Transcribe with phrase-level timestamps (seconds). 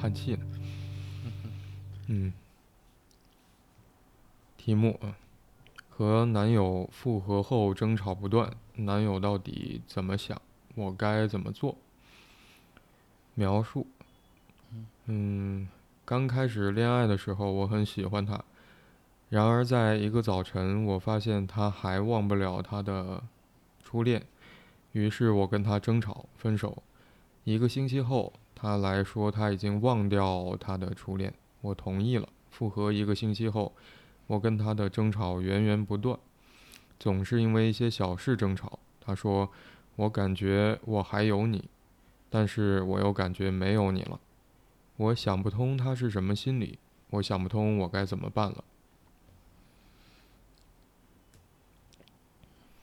[0.00, 0.46] 叹气呢。
[2.06, 2.32] 嗯，
[4.56, 5.14] 题目啊，
[5.90, 10.40] 和男友复合后争吵不断，男友到底怎么想？
[10.74, 11.76] 我该怎么做？
[13.34, 13.86] 描述，
[15.04, 15.68] 嗯，
[16.06, 18.42] 刚开始恋爱的时候，我很喜欢他。
[19.28, 23.22] 然而，在一个早晨，我发现他还忘不了他的
[23.84, 24.26] 初恋，
[24.92, 26.82] 于是我跟他争吵分手。
[27.44, 31.32] 一个星期后，他来说他已经忘掉他的初恋，
[31.62, 32.28] 我同意了。
[32.50, 33.72] 复合一个星期后，
[34.26, 36.18] 我跟他的争吵源源不断，
[36.98, 38.78] 总是因为一些小事争吵。
[39.00, 39.50] 他说
[39.96, 41.70] ：“我感觉我还有你，
[42.28, 44.20] 但是我又感觉没有你了。”
[44.98, 48.64] 我想不通他是什么心理，我想不通我该怎么办了。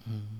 [0.06, 0.37] 嗯，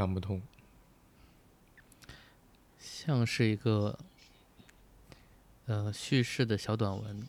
[0.00, 0.40] 想不通，
[2.78, 3.98] 像是一个
[5.66, 7.28] 呃叙事的小短文，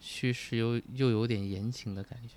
[0.00, 2.34] 叙事又又有点言情的感觉。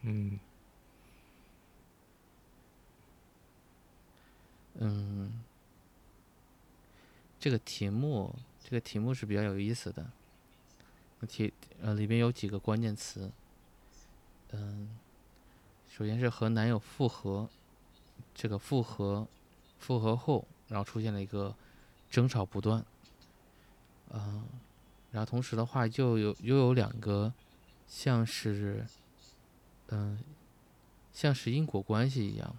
[0.00, 0.40] 嗯。
[4.74, 5.44] 嗯，
[7.38, 10.10] 这个题目，这个题目是比较有意思的。
[11.24, 13.30] 题呃里边有几个关键词。
[14.50, 14.98] 嗯，
[15.88, 17.48] 首先是和男友复合，
[18.34, 19.26] 这个复合，
[19.78, 21.54] 复合后，然后出现了一个
[22.10, 22.84] 争吵不断。
[24.10, 24.44] 嗯，
[25.10, 27.32] 然后同时的话，就有又有两个
[27.88, 28.86] 像是，
[29.88, 30.18] 嗯，
[31.12, 32.56] 像是因果关系一样。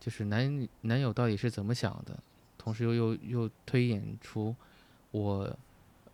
[0.00, 2.18] 就是男男友到底是怎么想的，
[2.56, 4.54] 同时又又又推演出
[5.10, 5.56] 我，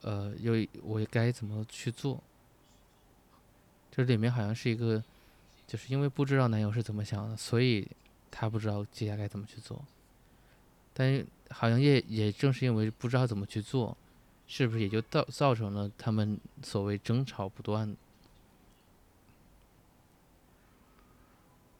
[0.04, 2.22] 呃，又我该怎么去做？
[3.90, 5.02] 这里面好像是一个，
[5.66, 7.88] 就是因为不知道男友是怎么想的，所以
[8.30, 9.82] 他不知道接下来该怎么去做。
[10.92, 13.96] 但是好像也也正是因为不知道怎么去做，
[14.46, 17.96] 是不是也就造造成了他们所谓争吵不断？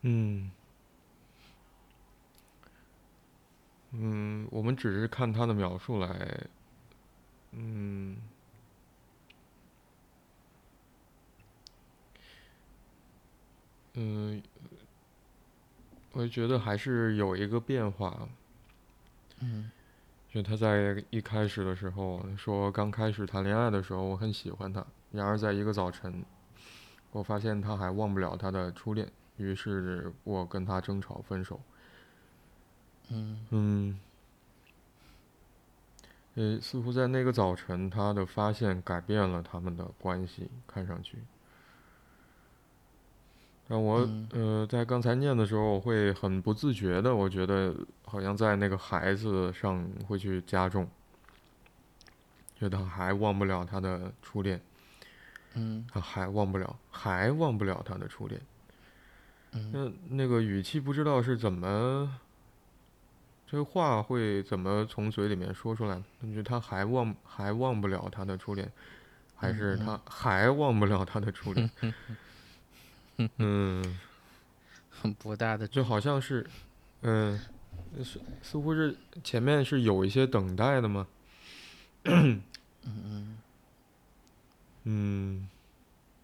[0.00, 0.50] 嗯。
[3.96, 6.46] 嗯，我们只是看他的描述来，
[7.56, 8.16] 嗯，
[13.94, 14.42] 嗯，
[16.12, 18.28] 我觉得还是有一个变化。
[19.40, 19.70] 嗯，
[20.28, 26.24] 就他在一开始的时候说，刚开始谈恋爱的时候我很喜欢他，然而在一个早晨，
[27.12, 31.60] 我发现他还忘不了他的初恋，于是我跟他争吵分手。
[33.10, 34.00] 嗯
[36.36, 41.18] 呃，似乎在那个早晨，他的发现改变了他们的关系，看上去。
[43.68, 47.74] 但我呃，在刚才念的时候，我会很不自觉的，我觉得
[48.04, 50.88] 好像在那个孩子上会去加重，
[52.58, 54.60] 觉得还忘不了他的初恋，
[55.54, 58.40] 嗯，他还忘不了，还忘不了他的初恋，
[59.52, 62.20] 嗯，那那个语气不知道是怎么。
[63.54, 66.02] 这话会怎么从嘴里面说出来？
[66.18, 68.68] 你觉得他还忘还忘不了他的初恋，
[69.36, 71.70] 还是他还忘不了他的初恋？
[73.38, 73.98] 嗯，
[74.90, 76.44] 很博大的，就好像是，
[77.02, 77.38] 嗯，
[78.02, 81.06] 似似乎是前面是有一些等待的吗？
[82.06, 82.42] 嗯
[82.82, 83.38] 嗯
[84.82, 85.48] 嗯，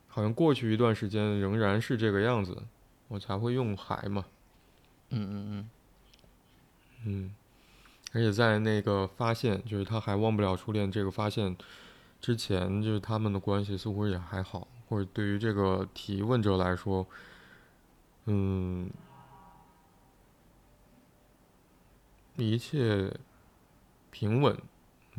[0.09, 2.61] 好像过去一段时间仍然是这个样子，
[3.07, 4.25] 我才会用还嘛。
[5.11, 5.71] 嗯嗯嗯。
[7.05, 7.34] 嗯，
[8.12, 11.56] 而且在那个发现，就是他还忘不了初恋这个发现
[12.21, 17.06] 之前，就是他们的关系似乎也还好，或者对于这个提问者来说，
[18.27, 18.91] 嗯，
[22.36, 23.10] 一切
[24.10, 24.57] 平稳。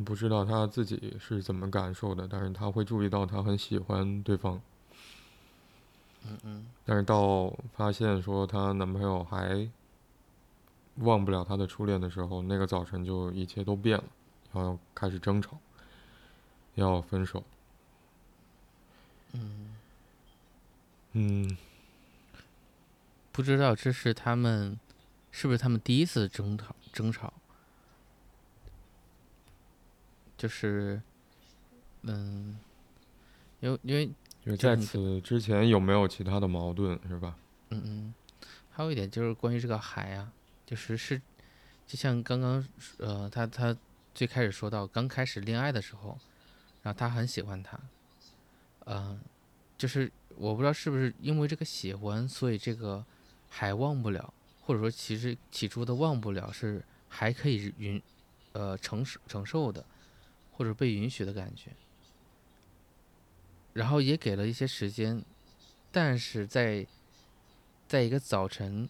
[0.05, 4.61] 不知道他自己是怎么感受的，但是他会注意到他很喜欢对方。
[6.27, 6.67] 嗯嗯。
[6.85, 9.67] 但是到发现说她男朋友还。
[10.95, 14.03] 忘不了他的初恋的时候，那个早晨就一切都变了，
[14.53, 15.57] 要开始争吵，
[16.75, 17.43] 要分手。
[19.31, 19.75] 嗯，
[21.13, 21.57] 嗯，
[23.31, 24.77] 不知道这是他们，
[25.31, 26.75] 是不是他们第一次争吵？
[26.91, 27.33] 争吵，
[30.37, 31.01] 就是，
[32.01, 32.59] 嗯，
[33.61, 34.11] 因为因为
[34.45, 37.37] 就在此之前有没有其他的矛盾，是吧？
[37.69, 38.13] 嗯嗯，
[38.71, 40.33] 还有一点就是关于这个海啊。
[40.71, 41.21] 就是是，
[41.85, 42.65] 就像刚刚
[42.97, 43.75] 呃，他他
[44.15, 46.17] 最开始说到刚开始恋爱的时候，
[46.81, 47.77] 然后他很喜欢他，
[48.85, 49.19] 嗯、
[49.77, 53.05] 就是我不知道是不是因为这个喜欢，所以这个
[53.49, 58.01] 还忘不了，或者说其实起初的忘不了是还可以允
[58.53, 59.85] 呃承受承受的，
[60.53, 61.71] 或者被允许的感觉。
[63.73, 65.21] 然后也给了一些时间，
[65.91, 66.87] 但是在
[67.89, 68.89] 在一个早晨，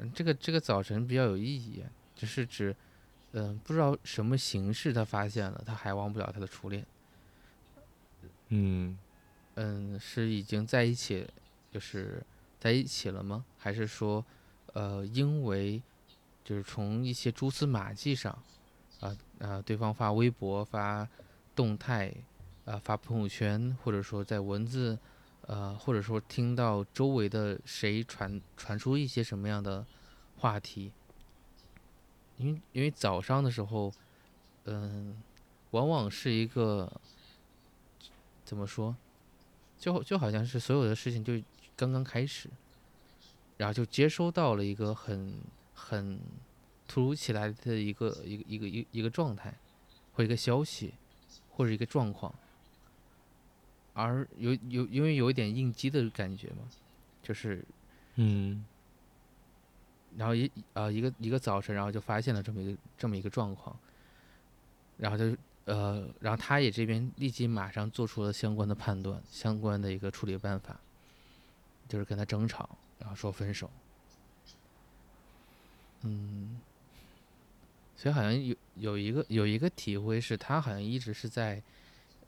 [0.00, 2.74] 嗯，这个这个早晨比较有意义，就是指，
[3.32, 6.84] 嗯、不知道什么形式他发现了，他还忘不了他的初恋。
[8.48, 8.98] 嗯
[9.54, 11.28] 嗯，是已经在一起，
[11.70, 12.22] 就是
[12.58, 13.44] 在一起了吗？
[13.58, 14.24] 还是说，
[14.72, 15.80] 呃，因为
[16.42, 18.36] 就是从一些蛛丝马迹上，
[19.00, 21.06] 啊啊，对方发微博、发
[21.54, 22.12] 动态，
[22.64, 24.98] 啊发朋友圈，或者说在文字，
[25.50, 29.84] 呃，或者说听到周围的谁传传出一些什么样的
[30.36, 30.92] 话题，
[32.36, 33.92] 因为因为早上的时候，
[34.66, 35.20] 嗯，
[35.72, 36.88] 往往是一个
[38.44, 38.94] 怎么说？
[39.76, 41.32] 就就好像是所有的事情就
[41.74, 42.48] 刚刚开始，
[43.56, 45.34] 然后就接收到了一个很
[45.74, 46.20] 很
[46.86, 49.52] 突如其来的一个一个一个一一个状态，
[50.12, 50.94] 或一个消息，
[51.50, 52.32] 或者一个状况，
[53.92, 56.68] 而有有因为有一点应激的感觉嘛，
[57.22, 57.64] 就是
[58.16, 58.64] 嗯
[60.16, 63.78] 然后一呃一个一个早晨，然后就发现了这么一个这么一个状况，
[64.96, 70.80] 然后就呃，然后他也这边立即马上做出了相关的判断，相关的一个处理办法，
[71.88, 73.70] 就是跟他争吵，然后说分手。
[76.02, 76.58] 嗯，
[77.94, 81.62] 所以好像有有一个有一个体会是，他好像一直是在，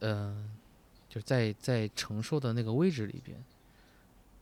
[0.00, 0.50] 嗯、
[1.12, 3.44] 就在在承受的那个位置里边，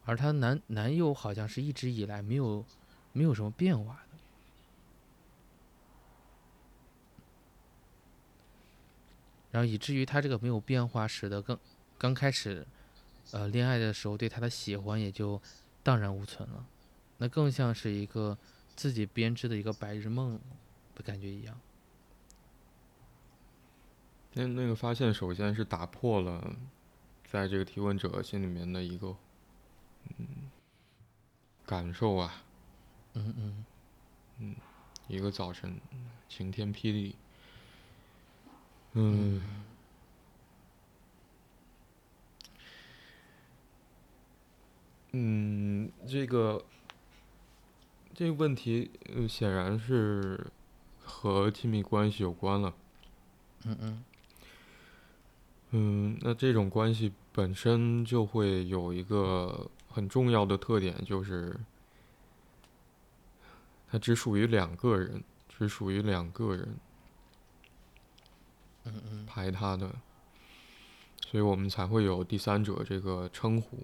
[0.05, 2.65] 而她男男友好像是一直以来没有
[3.13, 4.19] 没有什么变化的。
[9.51, 11.59] 然后以至于他这个没有变化，使得刚
[11.99, 12.65] 刚开始，
[13.33, 15.43] 呃，恋爱的时候对他的喜欢也就
[15.83, 16.65] 荡然无存了，
[17.19, 18.39] 那更像是一个
[18.77, 20.39] 自己编织的一个白日梦
[20.95, 21.61] 的感觉一样。
[24.35, 26.57] 那那个发现首先是打破了
[27.25, 29.17] 在这个提问者心里面的一个
[30.19, 30.51] 嗯
[31.67, 32.43] 感受啊，
[33.15, 33.65] 嗯嗯。
[34.43, 34.57] 嗯
[35.07, 35.79] 一个早晨
[36.29, 37.15] 晴天霹雳，
[38.93, 39.43] 嗯，
[45.11, 46.65] 嗯，这个
[48.15, 50.47] 这个问题呃显然是
[51.03, 52.73] 和亲密关系有关了。
[53.65, 54.05] 嗯嗯
[55.73, 61.57] 嗯，那这种关系本身就会有一个很重要的特点，就是
[63.89, 66.77] 它只属于两个人，只属于两个人
[68.85, 69.95] 嗯嗯排他的，
[71.29, 73.79] 所以我们才会有第三者这个称呼。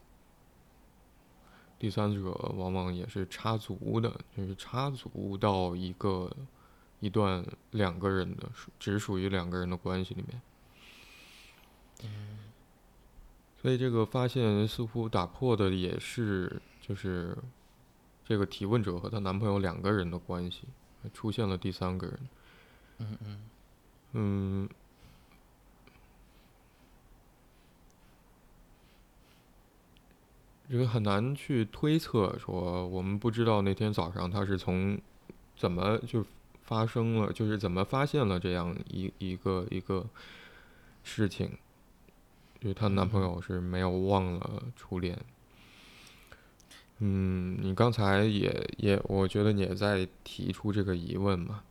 [1.78, 6.28] 第三者往往也是插足的，就是插足到一个
[6.98, 10.40] 一段两个人的属只属于两个人的关系里面。
[13.60, 17.36] 所以这个发现似乎打破的也是就是
[18.24, 20.62] 这个提问者和她男朋友两个人的关系，
[21.12, 22.18] 出现了第三个人。
[22.98, 23.40] 嗯嗯。
[24.12, 24.68] 嗯，
[30.70, 34.98] 这个很难去推测，说我们不知道那天早上她是从
[35.56, 36.24] 怎么就
[36.62, 40.06] 发生了，就是怎么发现了这样一一个一个
[41.04, 41.58] 事情，
[42.66, 45.16] 就是她男朋友是没有忘了初恋。
[46.98, 51.62] 嗯，你刚才也也，我觉得你也在提出这个疑问嘛。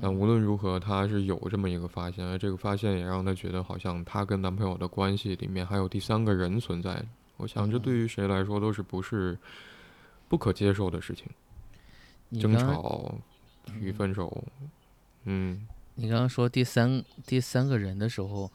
[0.00, 7.04] 但无论如何，她是有这么一个发现，而这个发现也让她觉得好像她跟男朋友的关系里面还有第三个人存在。
[7.38, 9.36] 我想这对于谁来说都是不是
[10.28, 11.26] 不可接受的事情。
[12.40, 13.18] 争吵
[13.80, 14.44] 与分手，
[15.24, 18.48] 嗯你刚刚说第三第三个人的时候，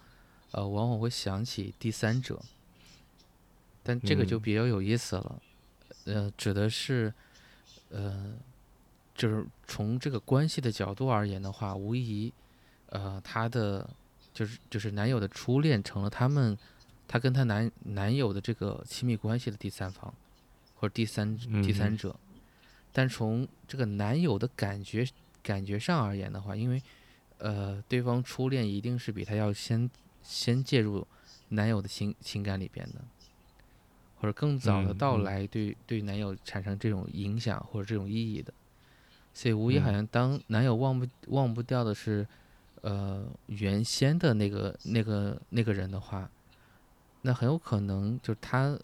[0.56, 2.42] 呃，往往会想起第三者，
[3.84, 4.42] 但这个就嗯。
[4.42, 5.42] 比较有意思了，
[6.06, 7.14] 呃，指的是，
[7.90, 8.34] 呃，
[9.14, 12.32] 就是从这个关系的角度而言的话，无疑，
[12.88, 13.90] 呃，她的
[14.34, 16.58] 就是就是男友的初恋成了他们，
[17.06, 20.14] 她跟她男男友的这个亲密关系的第三方，
[20.76, 21.98] 或者第三第三嗯。
[21.98, 22.16] 者，
[22.94, 25.06] 但从这个男友的感觉
[25.44, 26.82] 感觉上而言的话，因为
[27.40, 29.90] 呃，对方初恋一定是比他要先
[30.26, 31.08] 先介入
[31.50, 32.96] 男友的情情感里边的，
[34.20, 35.24] 或者更早的嗯到嗯。
[35.24, 38.52] 来对对男友产生这种影响或者这种意义的，
[39.34, 39.94] 所以无疑好嗯。
[39.94, 42.28] 像当男友忘不忘不掉的是，
[42.82, 46.30] 呃原先的那个那个那个人的话，
[47.22, 48.78] 那很有可能就是他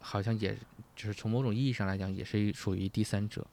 [0.00, 0.58] 好像也
[0.96, 3.46] 就是从某种意义上来讲也是属于第三者，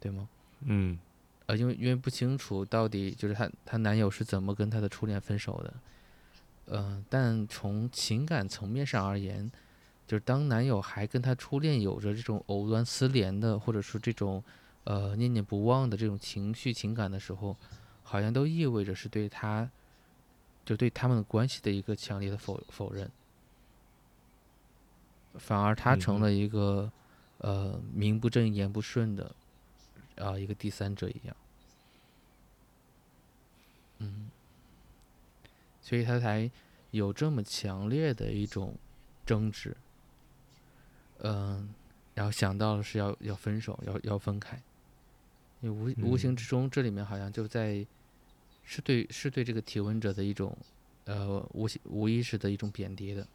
[0.00, 0.28] 对吗？
[0.62, 0.98] 嗯。
[1.46, 5.72] 呃，因为因为不清楚到底就是她她男友是怎么跟她的初恋分手的，
[6.70, 9.50] 呃，但从情感层面上而言，
[10.06, 14.44] 就是当男友还跟她初恋有着这种藕断丝连的，或者说这种
[14.84, 17.56] 呃念念不忘的这种情绪情感的时候，
[18.02, 19.70] 好像都意味着是对他，
[20.64, 23.10] 就对他们的关系的一个强烈的否否认，
[25.34, 26.92] 反而他成嗯了一个
[27.38, 29.34] 呃名不正言不顺的
[30.16, 31.36] 啊、一个第三者一样。
[34.00, 34.30] 嗯，
[35.88, 36.50] 所以他才
[36.90, 38.76] 有这么强烈的一种
[39.24, 39.74] 争执，
[41.20, 41.72] 嗯、
[42.12, 44.62] 然后想到了是要要分手，要要分开，
[45.60, 47.86] 你无无形嗯之中，这里面好像就在
[48.64, 50.54] 是对是对这个提问者的一种
[51.06, 53.26] 呃无形无意识的一种贬低的，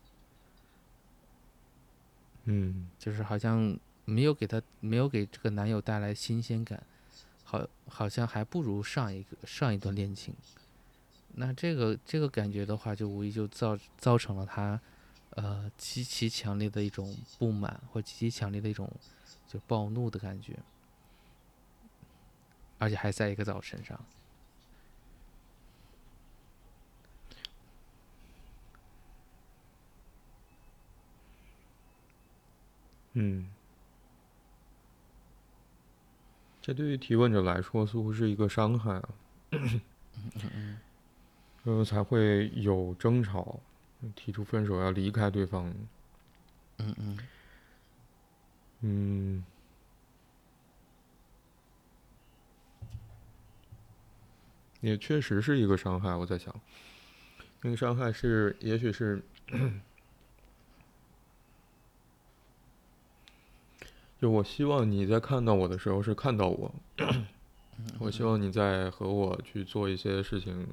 [2.43, 6.83] 嗯就是好像没有给他没有给这个男友带来新鲜感，
[7.43, 10.35] 好好像还不如上一个上一段恋情。
[11.35, 14.79] 那这个这个感觉的话，就无疑就造造成了他
[15.31, 18.91] 呃极其强烈的一种不满，或极其强烈的一种
[19.47, 20.59] 就暴怒的感觉，
[22.77, 23.99] 而且还在一个早晨上。
[33.15, 33.47] 嗯，
[36.61, 39.09] 这对于提问者来说似乎是一个伤害啊，
[41.63, 43.59] 呃，才会有争吵，
[44.15, 45.73] 提出分手要离开对方。
[46.77, 47.17] 嗯嗯
[48.81, 49.43] 嗯，
[54.81, 56.13] 也确实是一个伤害。
[56.13, 56.53] 我在想，
[57.61, 59.23] 那个伤害是，也许是，
[64.19, 66.75] 就我希望你在看到我的时候是看到我，
[67.99, 70.67] 我希望你在和我去做一些事情，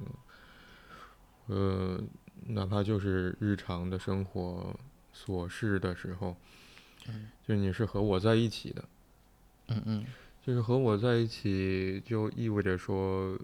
[1.47, 2.01] 呃，
[2.47, 4.75] 哪怕就是日常的生活
[5.13, 6.35] 琐事的时候，
[7.45, 8.83] 就你是和我在一起的。
[9.67, 10.05] 嗯嗯。
[10.43, 13.37] 就是和我在一起，就意味着说，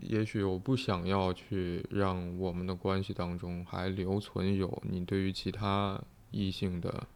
[0.00, 7.06] 也许我不想要去让我们的关系当中还留存有你对于其他异性的，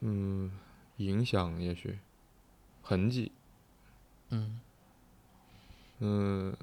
[0.00, 0.50] 嗯，
[0.96, 2.00] 影响，也许
[2.82, 3.30] 痕迹，
[4.30, 4.60] 嗯
[5.98, 6.54] 嗯，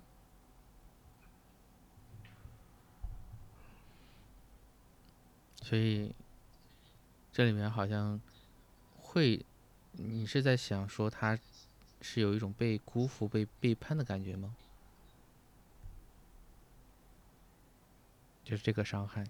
[5.62, 6.14] 所以
[7.32, 8.20] 这里面好像
[8.98, 9.44] 会，
[9.94, 11.40] 你是在想说他
[12.02, 14.56] 是有一种被辜负、被背叛的感觉吗？
[18.44, 19.26] 就是这个伤害。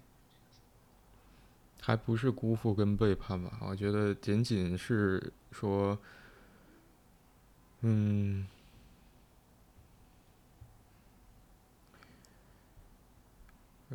[1.80, 3.58] 还不是辜负跟背叛吧？
[3.62, 5.98] 我觉得仅仅是说，
[7.80, 8.46] 嗯，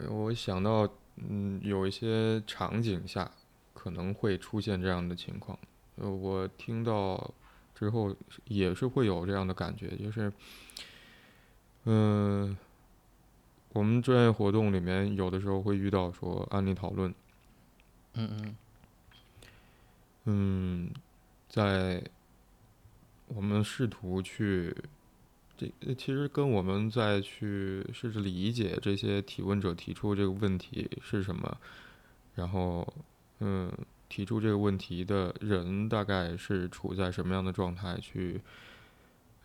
[0.09, 3.29] 我想到，嗯，有一些场景下
[3.73, 5.57] 可能会出现这样的情况。
[5.95, 7.33] 呃，我听到
[7.73, 10.31] 之后也是会有这样的感觉，就是，
[11.85, 12.57] 嗯、
[13.73, 17.13] 我们专业活动里面有的时候会遇到说案例讨论。
[18.13, 18.55] 嗯嗯
[20.25, 20.91] 嗯，
[21.49, 22.03] 在
[23.27, 24.75] 我们试图去，
[25.57, 31.57] 这其实跟我们再去试着理解这些提问者提出这个问题是什么，
[32.35, 32.87] 然后
[33.39, 33.71] 嗯，
[34.07, 38.39] 提出这个问题的人大概是处在什么样的状态去，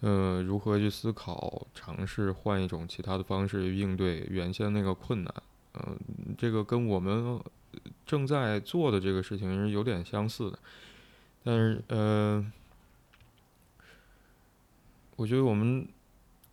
[0.00, 5.35] 呃，如何去思考，尝试换一种其他的方式应对原先那个困难，
[5.75, 5.99] 嗯、
[6.37, 7.40] 这个跟我们
[8.04, 10.59] 正在做的这个事情是有点相似的，
[11.42, 12.52] 但是呃，
[15.16, 15.87] 我觉得我们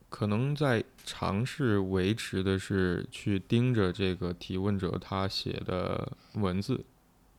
[0.09, 6.83] 可能在尝试维持的是去盯着这个提问者他写的文字，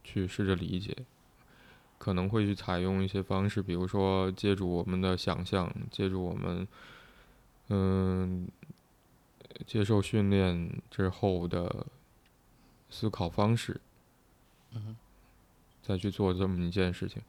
[0.05, 0.97] 去试着理解，
[1.99, 6.67] 可能会去采用一些方式，比如说借助我们的想象，借助我们
[7.69, 8.49] 嗯、
[9.67, 11.87] 接受训练之后的
[12.89, 13.81] 思考方式，
[14.73, 14.97] 嗯
[15.83, 17.21] 再去做这么一件事情。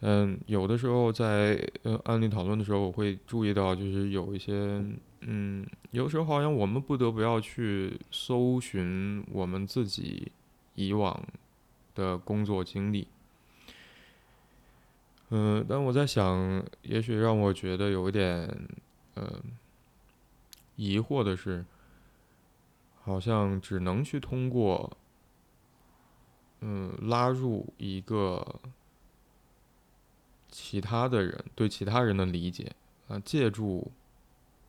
[0.00, 4.84] 嗯，有的时候在呃案例讨论的时候，我会注意到，就是有一些
[5.22, 10.30] 嗯，有时候好像我们不得不要去搜寻我们自己
[10.76, 11.20] 以往
[11.96, 13.08] 的工作经历。
[15.30, 18.48] 嗯，但我在想，也许让我觉得有一点
[19.14, 19.42] 呃
[20.76, 21.64] 疑惑的是，
[23.02, 24.96] 好像只能去通过
[26.60, 28.60] 嗯拉入一个
[30.50, 32.72] 其他的人对其他人的理解
[33.08, 33.90] 啊，借助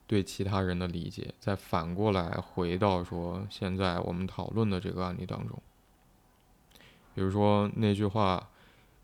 [0.08, 5.62] 对其他人的理解，再反过来回到说现在我们讨论的这个案例当中。
[7.16, 8.50] 比如说那句话，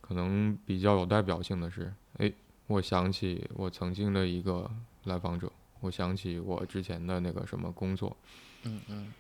[0.02, 2.32] 可能比较有代表性的是：哎，
[2.68, 4.70] 我想起我曾经的一个
[5.04, 5.52] 来访者，
[5.82, 8.16] 我想起我之前的那个什么工作。
[8.64, 9.14] 嗯嗯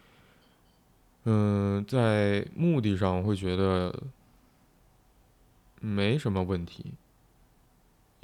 [1.25, 3.93] 嗯，在目的上会觉得
[5.81, 6.93] 没什么问题，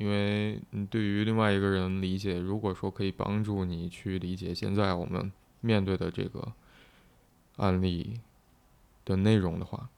[0.02, 6.54] 因为你对于另外一个人理解，如果说可以帮助你去理解现在我们面对的这个
[7.58, 8.20] 案例
[9.06, 9.90] 的内容的话。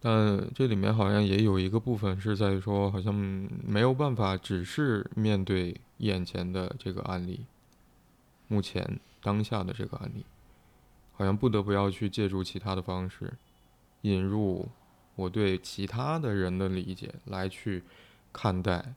[0.00, 7.44] 但这里面好像也有一个部分是在说，好像没有办法只是面对眼前的这个案例，
[8.46, 10.24] 目前当下的这个案例，
[11.12, 13.34] 好像不得不要去借助其他的方式，
[14.00, 14.70] 引入
[15.18, 17.82] 我对其他的人的理解来去
[18.32, 18.94] 看待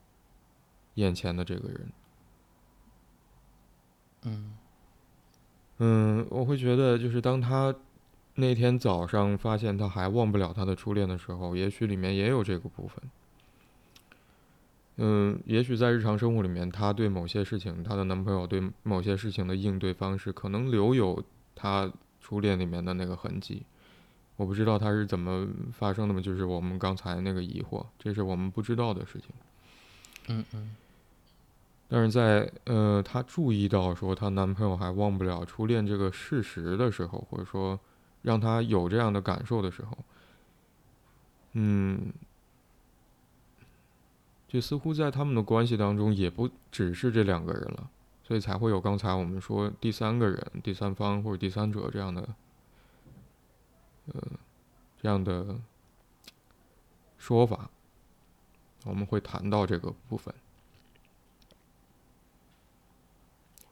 [0.94, 1.92] 眼前的这个人。
[4.24, 4.58] 嗯
[5.80, 7.76] 嗯，我会觉得就是当他。
[8.36, 13.04] 那天早上发现他还忘不了他的初恋的时候，也许里面也有这个部分。
[14.96, 21.22] 嗯，也许在日常生活里面，她对某些事情，她的男朋友对某些事情的应对方式，可能留有
[21.54, 23.64] 她初恋里面的那个痕迹。
[24.36, 29.30] 我不知道他是怎么发生的嘛，就是我们刚才那个疑惑，这是我们不知道的事情。
[30.28, 30.76] 嗯嗯。
[31.88, 37.80] 但是在呃，她注意到说她男朋友还忘不了初恋这个事实的时候，或者说。
[38.24, 39.98] 让她有这样的感受的时候，
[41.54, 42.14] 嗯，
[44.48, 47.90] 就似乎在他们的关系当中，也不只是这两个人了，
[48.24, 52.30] 所以才会有刚才我们说第三个人、第三方或者第三者这样的，
[54.08, 54.22] 呃，
[55.02, 55.60] 这样的
[57.18, 57.70] 说法。
[58.84, 60.34] 我们会谈到这个部分。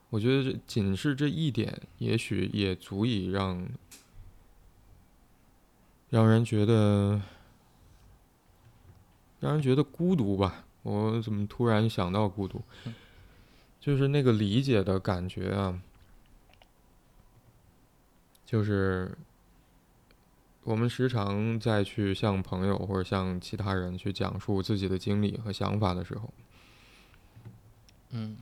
[0.10, 3.68] 我觉得这仅是这一点，也许也足以让。
[6.10, 7.22] 让人觉得，
[9.40, 10.66] 让人觉得孤独吧。
[10.82, 12.64] 我怎么突然想到孤独？
[13.80, 15.80] 就是那个理解的感觉啊，
[18.44, 19.16] 就是
[20.64, 26.34] 我们时常在去向朋友或者向其他人去讲述自己的经历和想法的时候，
[28.12, 28.38] 嗯。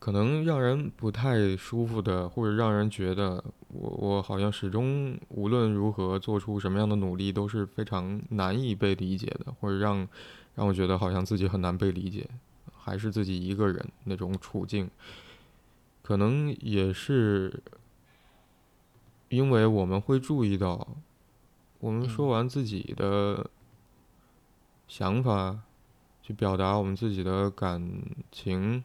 [0.00, 10.08] 可能让人不太舒服的，或者让人觉得我我好像始终无论如何做出什么样的努力都是非常难以被理解的，或者让
[10.54, 12.28] 让我觉得好像自己很难被理解，
[12.78, 14.88] 还是自己一个人那种处境，
[16.00, 17.60] 可能也是
[19.30, 20.86] 因为我们会注意到，
[21.80, 23.50] 我们说完自己的
[24.86, 25.60] 想法，
[26.22, 28.82] 去表达我们自己的感情。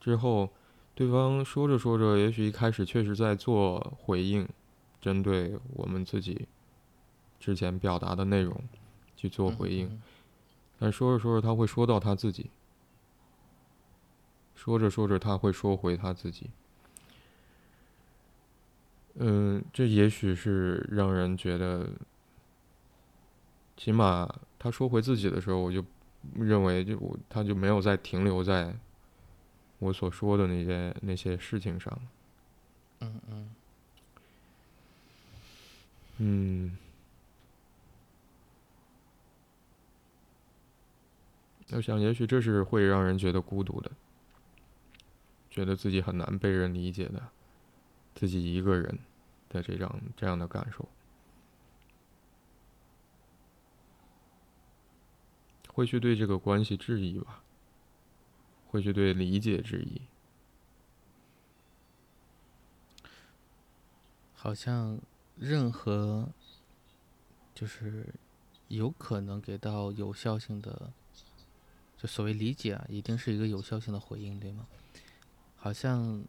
[0.00, 0.50] 之后，
[0.94, 4.48] 对方说着说着，也许一开始确实在做回应，
[5.00, 6.48] 针对我们自己
[7.38, 8.62] 之前表达的内容
[9.16, 10.02] 去做回应，
[10.78, 12.50] 但说着说着他会说到他自己，
[14.54, 16.50] 说着说着他会说回他自己，
[19.14, 21.88] 嗯，这也许是让人觉得，
[23.76, 25.84] 起码他说回自己的时候，我就
[26.34, 28.74] 认为就我他就没有再停留在。
[29.80, 32.00] 我所说的那些那些事情上，
[33.00, 33.50] 嗯嗯，
[36.18, 36.78] 嗯，
[41.72, 43.90] 我想也许这是会让人觉得孤独的，
[45.50, 47.22] 觉得自己很难被人理解的，
[48.14, 48.98] 自己一个人
[49.48, 50.88] 的这样这样的感受，
[55.72, 57.40] 会去对这个关系质疑吧。
[58.66, 60.02] 会去对理解质疑，
[64.34, 64.98] 好像
[65.38, 66.28] 任何
[67.54, 68.12] 就是
[68.66, 70.92] 有可能给到有效性的，
[71.96, 74.66] 就所谓理解啊，一定是一个有效性的回应，对吗？
[75.54, 76.24] 好像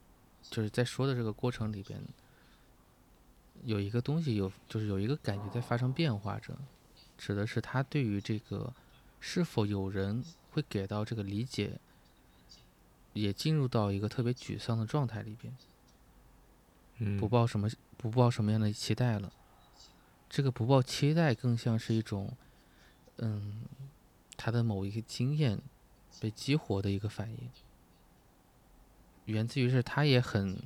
[0.49, 2.01] 就是在说的这个过程里边，
[3.63, 6.57] 有一个东西有，就是有一个感觉在发生变化着，
[7.17, 8.73] 指的是他对于这个
[9.19, 11.79] 是否有人会给到这个理解。
[13.13, 19.31] 也进入到一个特别沮丧的状态里边，不抱什么不抱什么样的期待了。
[20.29, 22.35] 这个不抱期待，更像是一种，
[23.19, 23.61] 嗯，
[24.35, 25.61] 他的某一个经验
[26.19, 27.49] 被激活的一个反应，
[29.25, 30.57] 源自于是他也很，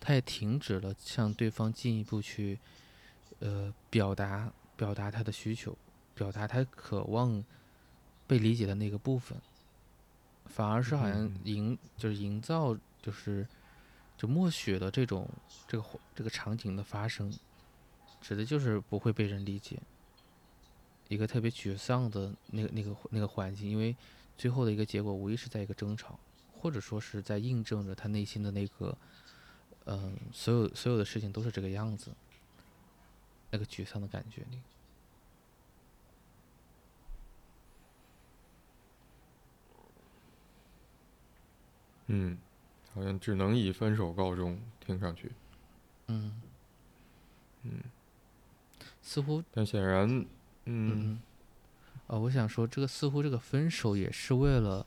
[0.00, 2.58] 他也停止了向对方进一步去，
[3.38, 5.76] 呃，表达表达他的需求，
[6.14, 7.44] 表达他渴望
[8.26, 9.38] 被理解的那个部分，
[10.46, 13.46] 反而是好像营就是营造就是
[14.16, 15.28] 就默许的这种
[15.66, 17.32] 这个这个场景的发生，
[18.20, 19.78] 指的就是不会被人理解。
[21.08, 23.96] 一个特别沮丧的那个、那个、那个环境，因为
[24.38, 26.16] 最后的一个结果无疑是在一个争吵，
[26.60, 28.96] 或者说是在印证着他内心的那个，
[29.86, 32.10] 嗯，所有所有的事情都是这个样子，
[33.50, 34.60] 那个沮丧的感觉里。
[42.08, 42.36] 嗯，
[42.92, 45.32] 好像只能以分手告终，听上去。
[46.08, 46.42] 嗯。
[47.62, 47.80] 嗯。
[49.00, 49.42] 似乎。
[49.52, 50.26] 但显然。
[50.66, 51.20] 嗯，
[52.06, 54.86] 呃，我想说，这个似乎这个分手也是为了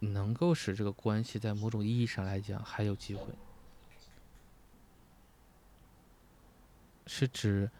[0.00, 3.24] 能够使这个关系在某种意义上来讲还有机会，
[7.06, 7.70] 是指，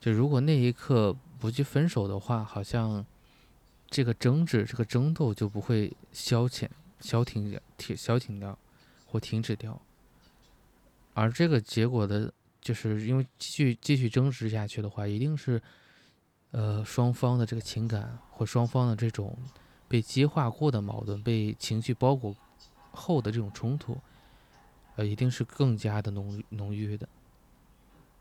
[0.00, 3.04] 就如果那一刻不去分手的话，好像
[3.88, 6.68] 这个争执、这个争斗就不会消遣、
[7.00, 8.58] 消停掉、停、消停掉
[9.06, 9.80] 或停止掉，
[11.14, 15.62] 而这个结果的，就是因为继续继续争执下去的话，一定是。
[16.56, 19.36] 呃，双方的这个情感或双方的这种
[19.88, 22.34] 被激化过的矛盾，被情绪包裹
[22.92, 23.98] 后的这种冲突，
[24.96, 27.08] 呃，一定是更加的浓浓郁的。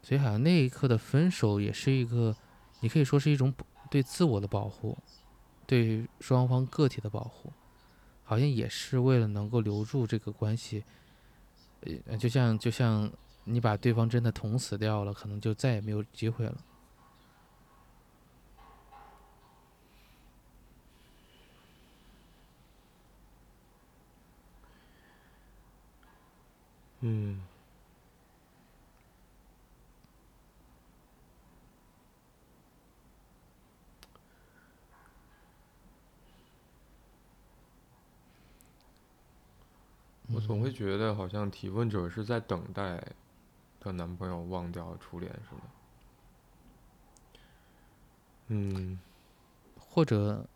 [0.02, 2.36] 所以，好像那一刻的分手也是一个，
[2.82, 3.54] 你可以说是一种
[3.90, 4.98] 对自我的保护，
[5.66, 7.54] 对双方个体的保护，
[8.24, 10.84] 好像也是为了能够留住这个关系。
[12.06, 13.10] 呃，就像就像
[13.46, 16.58] 你把对方真的捅死掉了，可能就再也没有机会了。
[27.06, 27.38] 嗯，
[40.34, 43.04] 我总会觉得好像提问者是在等待
[43.82, 45.62] 她男朋友忘掉初恋，是吗？
[48.48, 48.98] 嗯，
[49.78, 50.48] 或者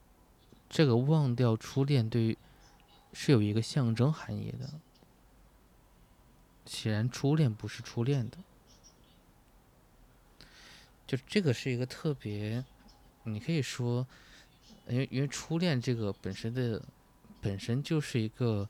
[0.69, 2.37] 这个忘掉初恋对于
[3.11, 4.69] 是有一个象征含义的。
[6.67, 8.37] 显然，初恋不是初恋的，
[11.07, 12.63] 就这个是一个特别，
[13.23, 14.05] 你可以说，
[14.87, 16.83] 因为因为初恋这个本身的
[17.41, 18.67] 本身就是一个，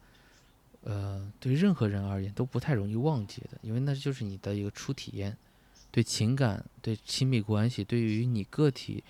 [0.81, 5.36] 呃，对任何人而言都不太容易忘记的，因为那就是你的一个初体验，
[5.91, 9.03] 对情感、对亲密关系，对于你个体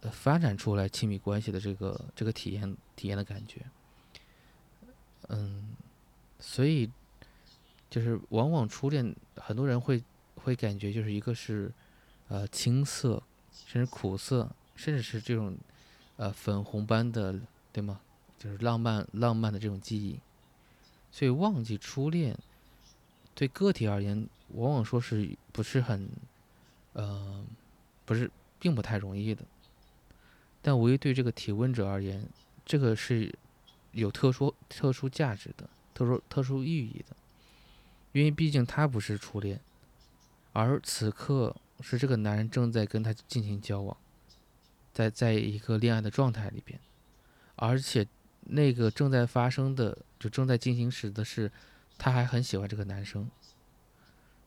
[0.00, 3.60] 呃发展出来亲密关系的这个这个体验体验的感觉，
[5.28, 5.76] 嗯，
[6.40, 6.90] 所以。
[7.94, 10.02] 就是往往初恋，很多人会
[10.34, 11.72] 会感觉就是一个是，
[12.26, 13.22] 呃青涩，
[13.68, 15.56] 甚至苦涩，甚至是这种，
[16.16, 17.38] 呃粉红般的，
[17.72, 18.00] 对吗？
[18.36, 20.18] 就是浪漫浪漫的这种记忆。
[21.12, 22.36] 所以忘记初恋，
[23.32, 26.10] 对个体而言，往往说是不是很，
[26.94, 27.46] 呃，
[28.04, 28.28] 不是
[28.58, 29.44] 并不太容易的。
[30.60, 32.28] 但唯对这个提问者而言，
[32.66, 33.32] 这个是
[33.92, 37.14] 有特殊特殊价值的，特殊特殊意义的。
[38.14, 39.60] 因为毕竟他不是初恋，
[40.52, 43.96] 而此刻是这个男人正在跟他进行交往，
[44.92, 46.78] 在在一个恋爱的状态里边，
[47.56, 48.06] 而且
[48.42, 51.50] 那个正在发生的就正在进行时的是，
[51.98, 53.28] 他还很喜欢这个男生，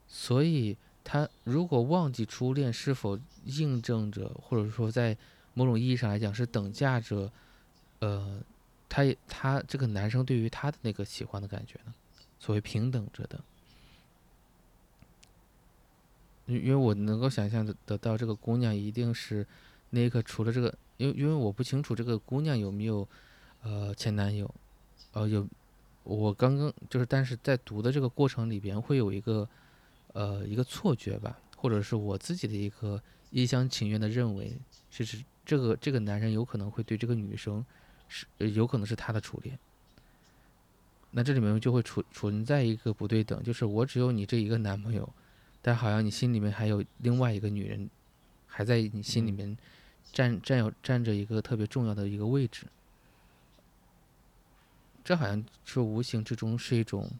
[0.08, 5.18] 所以他如果忘记初恋，是否印证着或者说在
[5.54, 7.30] 某种意义上来讲是等价着，
[8.00, 8.42] 呃，
[8.88, 11.94] 他他这个男生对于他的那个喜欢的感觉呢？
[12.40, 13.38] 所谓平等着的。
[16.48, 19.46] 因因为我能够想象得得到，这个姑娘一定是
[19.92, 23.08] 那一刻除了这个，因为因为我不清楚这个姑娘有没有
[23.64, 24.50] 呃前男友，
[25.12, 25.46] 呃有，
[26.04, 29.48] 我刚刚就是，但是在读的这个过程里边会有一个
[30.14, 34.58] 呃一个错觉吧，或者是我自己的一个一厢情愿的认为，
[34.90, 37.64] 是指这个这个男人有可能会对这个女生
[38.08, 39.60] 是有可能是他的初恋，
[41.12, 45.10] 那这里面就会存存在一个不对等，就是我只有你这一个男朋友。
[45.68, 47.90] 但好像你心里面还有另外一个女人，
[48.46, 49.58] 还在你心里面
[50.14, 52.68] 占占有占着一个特别重要的一个位置。
[55.04, 57.12] 这好像是无形之中是一种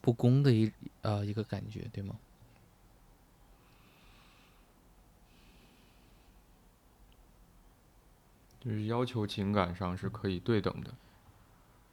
[0.00, 2.18] 不公的一呃一个感觉，对吗？
[8.58, 10.92] 就是要求情感上是可以对等的。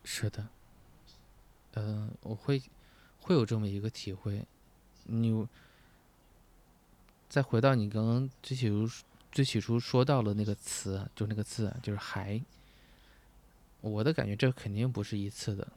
[0.03, 0.47] 是的，
[1.73, 2.59] 呃，我会
[3.19, 4.47] 会有这么一个体会。
[5.03, 5.47] 你
[7.35, 8.89] 再回到你刚刚最起初
[9.29, 12.41] 最起初说到了那个词，就那个字，就是“还”。
[13.83, 15.67] 我的感觉，这肯定不是一次的，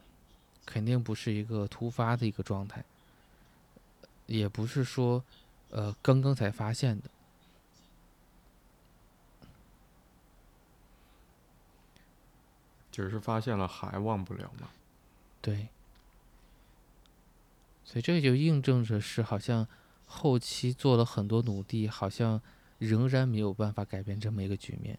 [0.65, 2.85] 肯定不是一个突发的一个状态，
[4.25, 5.21] 也不是说
[5.71, 7.09] 呃刚刚才发现的。
[12.89, 14.69] 只是发现了还忘不了吗？
[15.41, 15.67] 对，
[17.83, 19.67] 所以这就印证着是好像
[20.11, 22.41] 后期做了很多努力，好像
[22.79, 24.97] 仍然没有办法改变这么一个局面，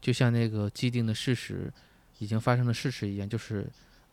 [0.00, 1.70] 就像那个既定的事实，
[2.18, 3.70] 已经发生的事实一样，就是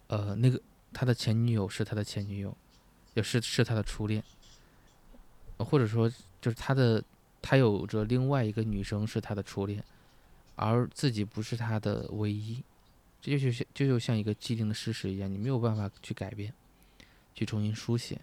[0.08, 2.56] 呃那个他的前女友是他的前女友，
[3.14, 4.22] 也是是他的初恋，
[5.58, 6.10] 或者说
[6.42, 7.02] 就是他的
[7.42, 9.82] 他有着另外一个女生是他的初恋，
[10.56, 12.62] 而自己不是他的唯一。
[13.22, 16.54] 这就像就就像一个既定的事实一样，你没有办法去改变，
[17.34, 18.20] 去重新书写。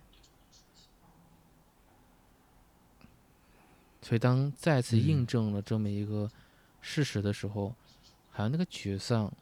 [4.02, 6.30] 所以，当再次印证了这么一个
[6.80, 7.74] 事实的时候，
[8.30, 9.32] 还有那个沮丧，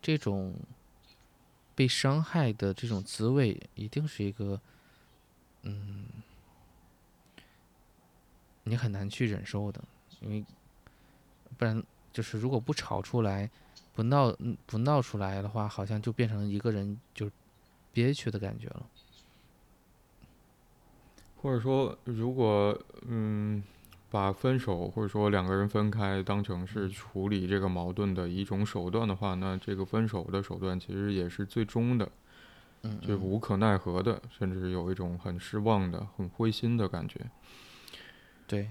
[0.00, 0.54] 这种
[1.74, 4.60] 被伤害的这种滋味，一定是一个，
[5.62, 6.06] 嗯，
[8.62, 9.82] 你很难去忍受的，
[10.20, 10.44] 因为
[11.56, 13.50] 不然就是如果不吵出来。
[13.96, 17.30] 不闹，不闹出来的话，好像就变成一个人就
[17.92, 18.84] 憋屈的感觉了。
[21.36, 23.62] 或者说，如果嗯，
[24.14, 32.08] 把分手或者说两个人分开当成是处理这个矛盾的一种手段的话，那这个分手的手段其实也是最终的，
[32.82, 37.22] 嗯，就无可奈何的，甚至有一种很失望的、很灰心的感觉。
[38.46, 38.68] 对。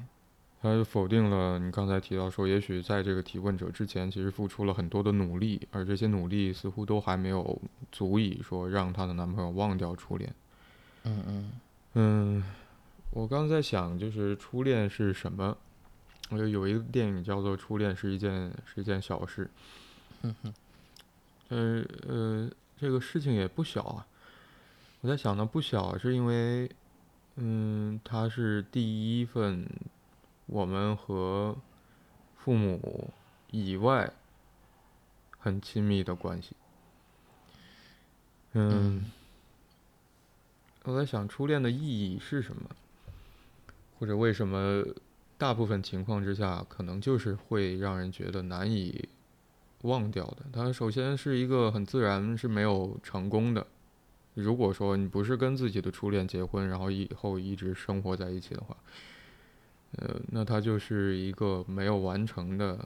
[0.62, 10.34] 他否定了你刚才提到说，也许在这个提问者之前，其实付出了很多的努力，而这些努力似乎都还没有足以说让她的男朋友忘掉初恋。
[11.04, 11.52] 嗯嗯
[11.96, 12.44] 嗯，
[13.16, 15.56] 我刚在想，就是初恋是什么？
[16.32, 19.46] 我有一个电影叫做《初恋是一件是一件小事》。
[20.24, 20.54] 嗯哼。
[21.50, 22.50] 呃呃，
[22.80, 24.08] 这个事情也不小啊。
[25.02, 26.68] 我在想呢，不小是因为，
[27.36, 29.68] 嗯，它是第一份。
[30.46, 31.56] 我们和
[32.36, 33.12] 父母
[33.50, 34.12] 以外
[35.40, 36.54] 很亲密的关系。
[38.52, 39.10] 嗯，
[40.84, 42.70] 我在想初恋的意义是什么，
[44.04, 44.84] 或者为什么
[45.38, 49.08] 大部分情况之下可能就是会让人觉得难以
[49.84, 50.40] 忘掉的。
[50.52, 53.66] 它首先是一个很自然是没有成功的。
[54.34, 58.76] 如果说你不是跟自己的初恋结婚，然后以后一直生活在一起的话。
[59.94, 62.86] 呃，那它就是一个没有完成的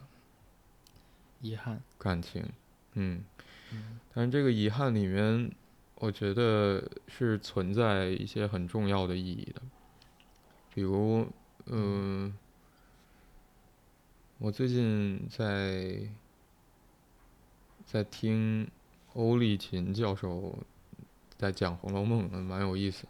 [1.42, 2.46] 遗憾感情，
[2.94, 3.24] 嗯，
[4.14, 5.52] 但是这个遗憾里面，
[5.96, 9.62] 我觉得是存在一些很重要的意义的，
[10.78, 11.26] 比如，
[11.66, 12.32] 嗯，
[14.38, 16.08] 我最近在
[17.84, 18.70] 在听
[19.16, 20.56] 欧立琴教授
[21.36, 23.08] 在讲《红楼梦》，蛮有意思，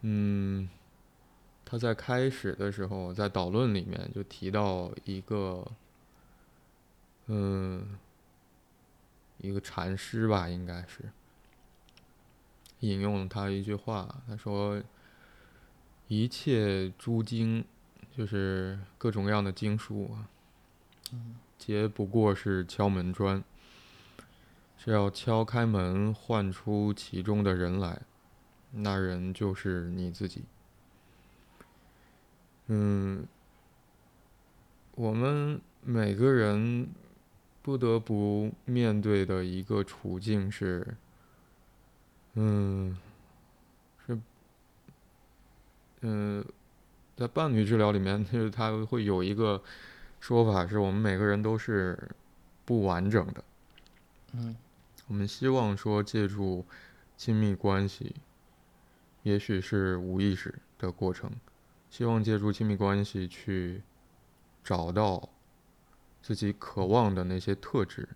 [0.00, 0.68] 嗯。
[1.64, 5.64] 他在开始的时候，在导论里面就提到一个，
[7.26, 7.96] 嗯，
[9.38, 11.08] 一个禅师吧，应该是
[12.80, 14.80] 引用了他一句话，他说
[16.08, 17.64] ：“一切诸经，
[18.16, 20.28] 就是各种各样的经书啊，
[21.58, 23.42] 皆不过是敲门砖，
[24.78, 28.02] 是要敲开门，唤出其中的人来，
[28.70, 30.44] 那人就是你自己。”
[32.68, 33.26] 嗯，
[34.96, 36.88] 我们每个人
[37.62, 40.96] 不得不面对的一个处境是，
[42.34, 42.96] 嗯，
[44.04, 44.18] 是，
[46.08, 46.44] 嗯，
[47.16, 49.60] 在伴侣治疗里面，就是他会有一个
[50.20, 51.98] 说法，是我们每个人都是
[52.64, 53.44] 不完整的。
[54.34, 54.56] 嗯，
[55.08, 56.64] 我们希望说借助
[57.16, 58.14] 亲密关系，
[59.24, 61.28] 也许是无意识的过程。
[61.90, 63.82] 希望借助亲密关系去
[64.62, 65.28] 找到
[66.22, 68.08] 自己渴望的那些特质，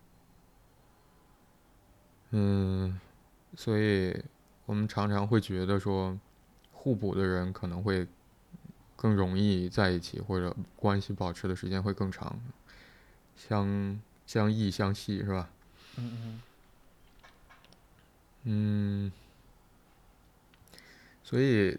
[2.29, 2.97] 嗯，
[3.55, 4.23] 所以
[4.65, 6.17] 我们常常会觉得说，
[6.81, 8.07] 互补的人可能会
[8.95, 12.39] 更容易在一起，或者关系保持的时间会更长，
[13.37, 15.49] 相相异相系是吧？
[15.97, 16.41] 嗯嗯。
[18.43, 19.11] 嗯，
[21.23, 21.77] 所以。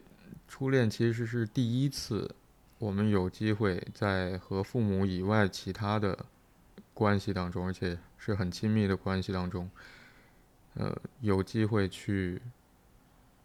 [0.49, 2.35] 初恋其实是第一次，
[2.79, 6.27] 我们有机会在和父母以外其他的
[6.93, 9.71] 关系当中，而且是很亲密的关系当中，
[10.75, 12.43] 呃，有机会去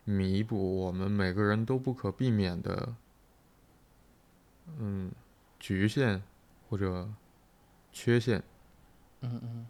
[0.10, 2.96] 弥补我们每个人都不可避免的，
[4.80, 5.12] 嗯，
[5.60, 6.24] 局限
[6.70, 7.10] 或者
[7.91, 8.41] 缺陷。
[9.20, 9.67] 嗯嗯。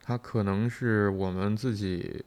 [0.00, 2.24] 它可能是我们自己，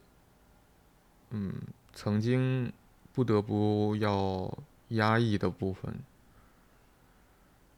[1.30, 1.52] 嗯，
[1.92, 2.72] 曾经
[3.12, 4.56] 不得不要
[4.90, 5.92] 压抑的部分。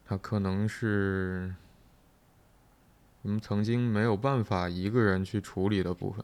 [0.05, 1.55] 它可能是
[3.23, 6.23] 我们曾经没有办法一个人去处理的部分，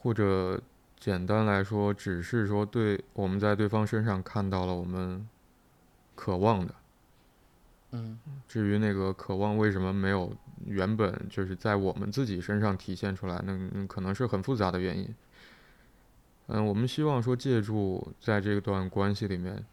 [0.00, 0.60] 或者
[0.98, 5.28] 简单来说，只是说对我们在对方身上看到了我们
[6.14, 6.74] 渴望的。
[7.90, 8.18] 嗯。
[8.46, 10.34] 至于那个渴望为什么没有
[10.66, 15.14] 原本就是在我们自己身上体现出来，那可能是很复杂的原因。
[16.46, 19.64] 嗯，我们希望说借助在这段关系里面，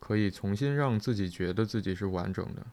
[0.00, 2.66] 可以重新让自己觉得自己是完整的。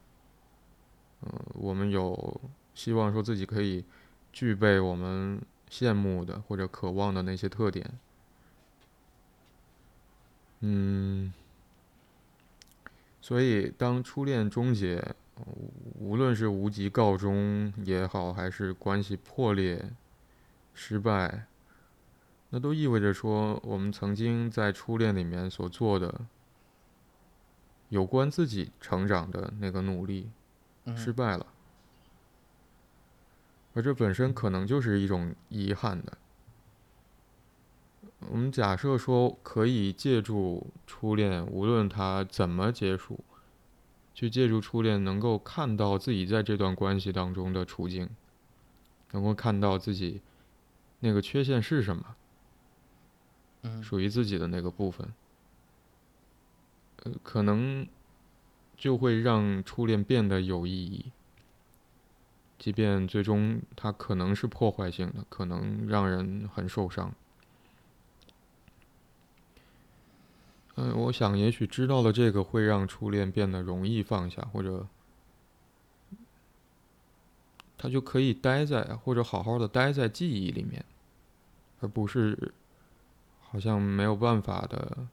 [1.22, 2.41] 嗯，我们有
[2.74, 3.86] 希望说自己可以
[4.34, 7.91] 具备我们羡慕的或者渴望的那些特点。
[10.60, 11.34] 嗯。
[13.21, 15.15] 所以，当初恋终结，
[15.99, 19.91] 无论是无疾告终也好，还是关系破裂、
[20.75, 21.47] 失败，
[22.51, 26.21] 那都意味着说，我们曾经在初恋里面所做的
[27.89, 30.30] 有关自己成长的那个努力，
[30.95, 31.47] 失败了。
[33.76, 36.18] 而这本身可能就是一种遗憾的。
[38.30, 43.20] 我们假设说，可以借助初恋，无论它怎么结束，
[44.16, 48.10] 去借助初恋，能够看到自己在这段关系当中的处境，
[49.12, 50.22] 能够看到自己
[51.02, 52.16] 那个缺陷是什么，
[53.84, 55.14] 属于自己的那个部分，
[57.04, 57.86] 呃，可能
[58.76, 61.12] 就会让初恋变得有意义，
[62.58, 67.13] 即便最终它可能是破坏性的，可能让人很受伤。
[70.76, 74.88] 嗯，我想也许知道了这个会让初恋变得容易放下，或者
[77.78, 80.84] 他就可以待在或者好好的待在记忆里面，
[81.80, 82.54] 而不是
[83.41, 85.08] 好像没有办法的，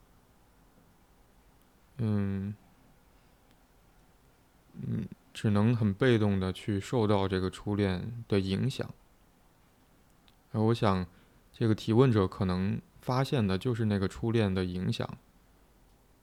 [1.99, 2.55] 嗯
[4.75, 8.89] 嗯，只能很被动的去受到这个初恋的影响。
[10.53, 11.07] 而我想，
[11.53, 15.09] 这个提问者可能发现的就是那个初恋的影响。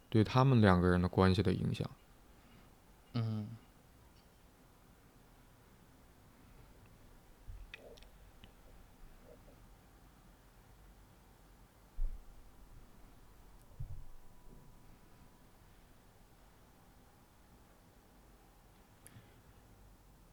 [0.10, 1.90] 对他们两个人的关系的影响。
[3.14, 3.48] 嗯。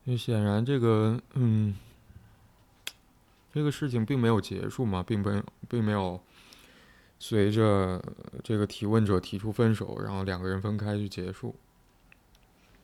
[0.07, 1.77] 就显然，这个嗯，
[3.53, 6.21] 这个事情并没有结束嘛，并没有并没有。
[7.19, 8.05] 随着
[8.45, 11.57] 这个提问者提出分手，然后两个人分开就结束。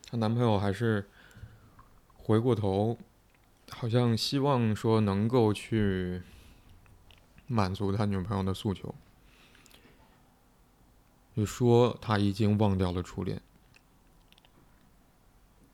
[0.09, 1.07] 她男朋友还是
[2.15, 2.97] 回过头，
[3.69, 6.23] 好像希望说能够去
[7.45, 8.95] 满足他女朋友的诉求，
[11.35, 13.39] 就说他已经忘掉了初恋。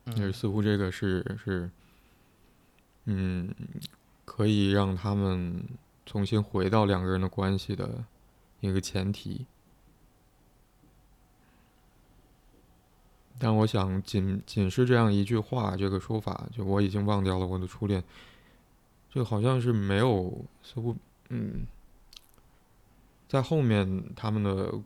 [0.04, 1.70] 嗯，似乎这个是是，
[3.04, 3.54] 嗯，
[4.24, 5.62] 可以让他们
[6.04, 8.04] 重新回到两个人的关系的。
[8.62, 9.46] 一个前提，
[13.38, 18.04] 但我想，仅仅是这样一句话，这个说法，就我已经忘掉了我的初恋，
[19.08, 20.94] 就好像是没有似乎，
[21.30, 21.66] 嗯，
[23.26, 24.78] 在后面他们的，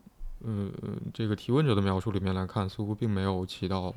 [0.44, 0.70] 呃，
[1.12, 3.92] 这个提问者的描述里面来看，似乎并没有起到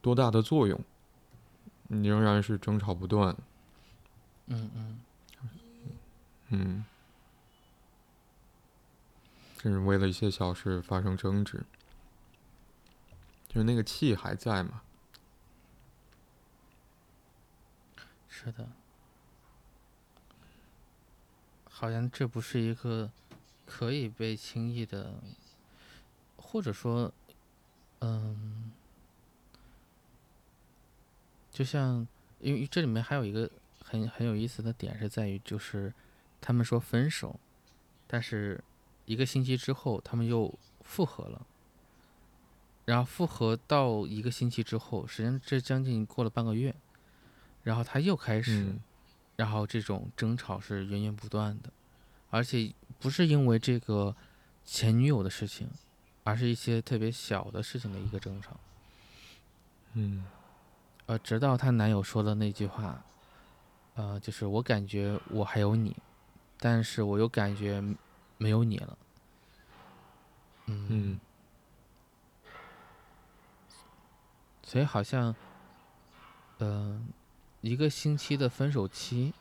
[0.00, 0.80] 多大的作用，
[1.88, 3.36] 仍然是争吵不断。
[4.46, 5.00] 嗯嗯，
[6.48, 6.84] 嗯。
[9.60, 11.64] 甚至为了一些小事发生争执，
[13.48, 14.82] 就是那个气还在嘛？
[18.28, 18.68] 是的，
[21.68, 23.10] 好像这不是一个
[23.66, 25.14] 可以被轻易的，
[26.36, 27.12] 或者说，
[27.98, 28.70] 嗯，
[31.58, 32.06] 就像，
[32.38, 33.50] 因为这里面还有一个
[33.80, 35.92] 很很有意思的点是在于，就是
[36.40, 37.38] 他们说分手，
[38.06, 38.62] 但是。
[39.08, 41.46] 一个星期之后，他们又复合了。
[42.84, 46.76] 然后复合到一个星期之后，实际上这将近过了半个月，
[47.62, 48.76] 然后他又开始，
[49.36, 51.72] 然后这种争吵是源源不断的，
[52.28, 54.14] 而且不是因为这个
[54.62, 55.70] 前女友的事情，
[56.24, 58.60] 而是一些特别小的事情的一个争吵。
[59.94, 60.26] 嗯，
[61.08, 63.02] 呃，直到她男友说的那句话，
[63.94, 65.96] 呃，就是我感觉我还有你，
[66.58, 67.82] 但是我又感觉
[68.36, 68.98] 没有你了。
[70.66, 71.18] 嗯
[74.62, 75.34] 所以好像，
[76.58, 77.00] 呃，
[77.62, 79.32] 一个星期的分手期，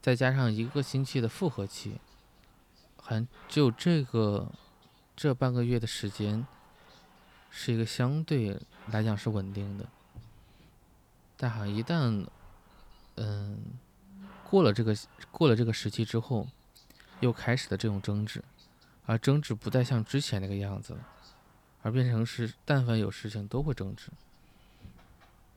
[0.00, 2.00] 再加上一个星期的复合期，
[2.96, 4.50] 好像只有这个
[5.14, 6.46] 这半个月的时间，
[7.50, 9.86] 是一个相对来讲是稳定的。
[11.42, 12.26] 但好像一旦，
[13.14, 13.58] 嗯，
[14.44, 14.94] 过了这个
[15.30, 16.46] 过了这个时期之后，
[17.20, 18.44] 又开始了这种争执，
[19.06, 21.08] 而争执不再像之前那个样子了，
[21.80, 24.10] 而变成是但凡有事情都会争执。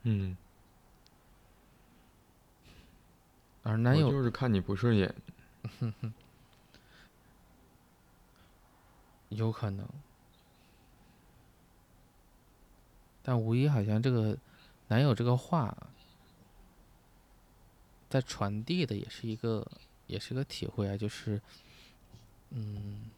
[0.04, 0.38] 嗯，
[3.64, 5.14] 而男友就是看你不顺眼。
[9.28, 9.86] 有可能，
[13.22, 14.38] 但无疑好像这个
[14.94, 15.76] 男友这个话，
[18.12, 19.66] 在传递的也是一个，
[20.06, 21.42] 也是个体会啊，就是，
[22.52, 23.10] 嗯，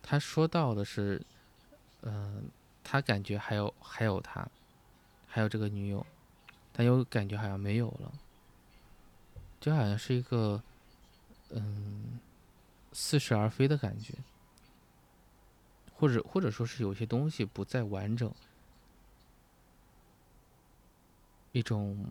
[0.00, 1.20] 他说到的是，
[2.00, 2.48] 嗯、
[2.82, 4.48] 他感觉还有还有他，
[5.26, 6.06] 还有这个女友，
[6.72, 8.10] 但又感觉好像没有了。
[9.60, 10.62] 就好像是一个，
[11.50, 12.18] 嗯，
[12.94, 14.14] 似是而非的感觉，
[15.98, 18.32] 或者或者说是有些东西不再完整，
[21.50, 22.06] 一种，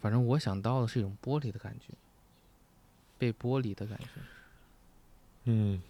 [0.00, 1.92] 反正我想到的是一种剥离的感觉，
[3.18, 4.06] 被剥离的感觉。
[5.44, 5.82] 嗯，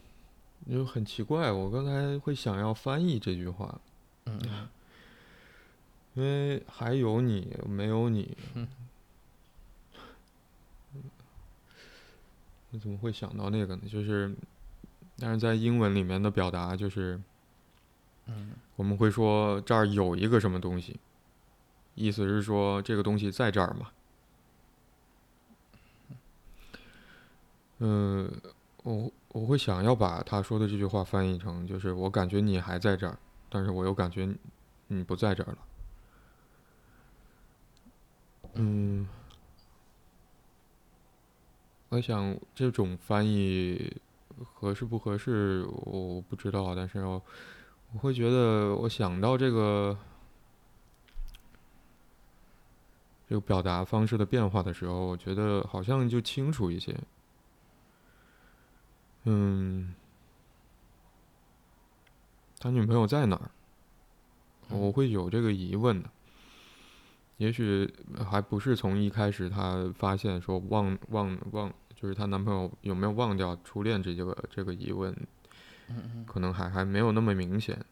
[0.70, 3.78] 就很奇怪，我刚才会想要翻译这句话，
[4.24, 4.68] 嗯嗯
[6.14, 8.36] 因为还有你，没有你。
[8.54, 8.66] 嗯
[12.72, 13.82] 我怎么会想到那个呢？
[13.88, 14.32] 就是，
[15.20, 17.20] 但是在英文里面的表达就是，
[18.26, 20.98] 嗯我们会说这儿有一个什么东西，
[21.94, 23.90] 意思是说这个东西在这儿嘛。
[27.82, 28.30] 嗯，
[28.82, 33.18] 我我会想要把他说的这句话翻译成，就是我感觉你还在这儿，
[33.48, 34.36] 但是我又感觉你
[34.88, 35.58] 你不在这儿了。
[38.54, 39.08] 嗯，
[41.90, 43.96] 我想这种翻译
[44.44, 47.22] 合适不合适，我不知道，但是我
[47.92, 49.96] 我会觉得，我想到这个
[53.28, 56.96] 这个表达方式的变化的时候，我觉得好像就清楚一些。
[59.24, 59.94] 嗯，
[62.58, 63.50] 他女朋友在哪儿？
[64.70, 66.08] 我会有这个疑问的。
[67.38, 67.92] 也许
[68.30, 75.14] 还不是从一开始他发现说忘忘忘，就是她男朋友有没有忘掉初恋这个这个疑问，
[76.26, 77.84] 可能还还没有那么明显。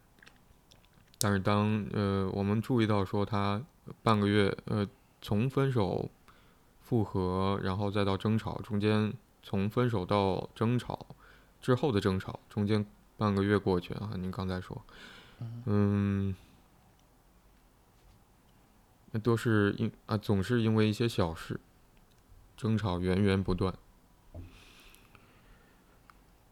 [1.19, 3.61] 但是当呃我们注意到说她
[4.03, 4.89] 半个月呃
[5.21, 6.09] 从分手、
[6.81, 11.07] 复合，然后再到争吵，中间从分手到争吵
[11.61, 12.87] 之后的争吵，中间
[13.17, 14.81] 半个月过去啊，您刚才说，
[15.67, 16.35] 嗯，
[19.11, 21.61] 那都是因啊总是因为一些小事，
[22.57, 23.75] 争吵源源不断。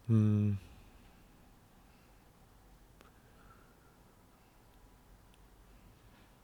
[0.07, 0.57] 嗯，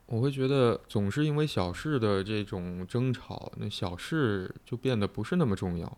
[0.05, 5.97] 我会觉得总是因为小事的这种争吵，那小事就变得不是那么重要，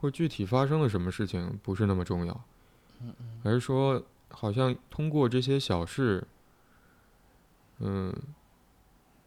[0.00, 2.44] 或具体发生了什么事情不是那么重要，
[3.42, 6.26] 而是说好像通过这些小事，
[7.78, 8.14] 嗯，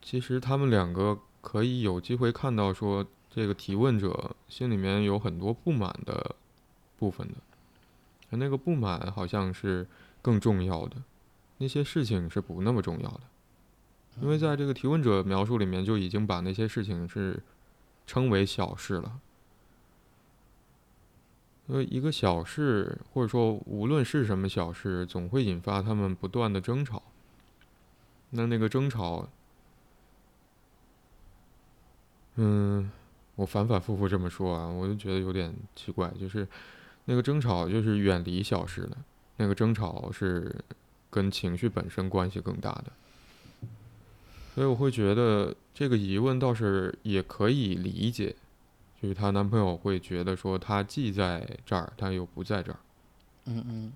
[0.02, 6.36] 其实他们两个可以有机会看到说这个提问者心里面有很多不满的
[7.04, 7.34] 部分的，
[8.30, 9.86] 而那个不满好像是
[10.22, 11.04] 更重要的，
[11.58, 13.22] 那些事情是不那么重要的。
[14.22, 17.44] 因为在这个提问者描述里面就已经把那些事情是
[18.08, 19.20] 称为小事了。
[21.68, 27.04] 因为一个小事，或者说无论是什么小事，总会引发他们不断的争吵。
[28.30, 29.28] 那那个争吵，
[32.36, 32.90] 嗯，
[33.36, 36.48] 我反反复复这么说啊，我就觉得有点奇怪，就是
[37.06, 38.98] 那个争吵就是远离小事的，
[39.38, 40.56] 那个争吵是
[41.10, 42.86] 跟情绪本身关系更大的。
[44.56, 48.36] 所以我会觉得这个疑问倒是也可以理解，
[49.02, 52.78] 就是她男朋友会觉得说她既在这儿，她又不在这儿。
[53.46, 53.94] 嗯嗯，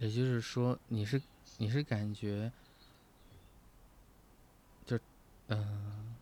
[0.00, 1.22] 也就是说，你是
[1.60, 2.50] 你是感觉，
[4.86, 4.98] 就
[5.48, 6.16] 嗯，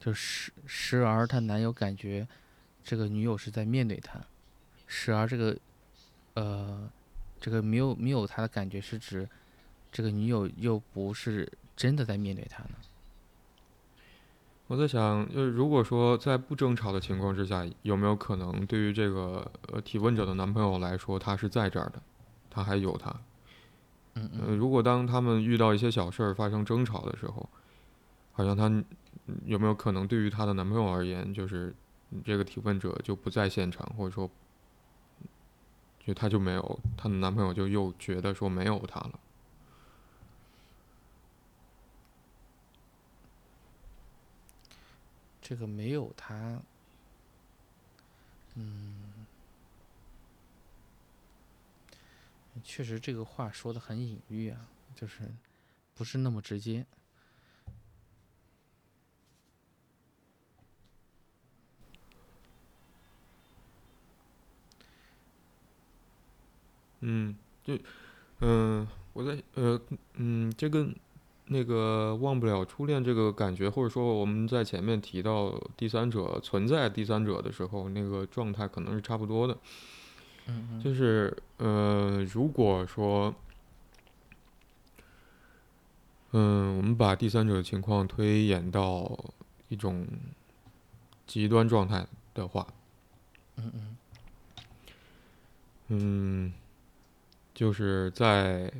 [0.00, 2.26] 就时时而她男友感觉
[2.82, 4.20] 这个女友是在面对他，
[4.88, 5.56] 时而这个
[6.34, 6.90] 呃
[7.40, 9.28] 这个没有没有他的感觉是指
[9.92, 12.70] 这个女友又不是真的在面对他呢？
[14.66, 22.02] 我在想，就是如果说在不争吵的情况之下，有没有可能对于这个呃提问者的男朋友来说，他是在这儿的，
[22.50, 23.14] 他还有他。
[24.14, 27.48] 嗯呃，如果当他们遇到一些小事儿发生争吵的时候，
[28.32, 28.70] 好像她
[29.44, 31.74] 有没有可能对于她的男朋友而言，就是
[32.24, 34.30] 这个提问者就不在现场，或者说，
[36.04, 39.18] 就她就没有她的男朋友就又觉得说没有她了。
[45.44, 46.62] 这个没有他，
[48.54, 49.01] 嗯，
[52.62, 55.32] 确实这个话说的很隐喻啊，就是
[55.94, 56.84] 不是那么直接。
[67.00, 67.34] 嗯，
[67.64, 67.76] 就，
[68.40, 69.80] 嗯、我在呃，
[70.14, 70.94] 嗯，这跟
[71.46, 79.58] 那个忘不了初恋这个感觉，或者说我们在前面提到第三者存在第三者的时候，那个状态可能是差不多的。
[80.46, 80.80] 嗯嗯。
[80.80, 83.34] 就是呃，如果说，
[86.32, 89.18] 嗯，我们把第三者的情况推演到
[89.68, 90.06] 一种
[91.26, 92.66] 极端状态的话，
[93.56, 93.96] 嗯嗯。
[95.88, 96.52] 嗯，
[97.52, 98.72] 就是在，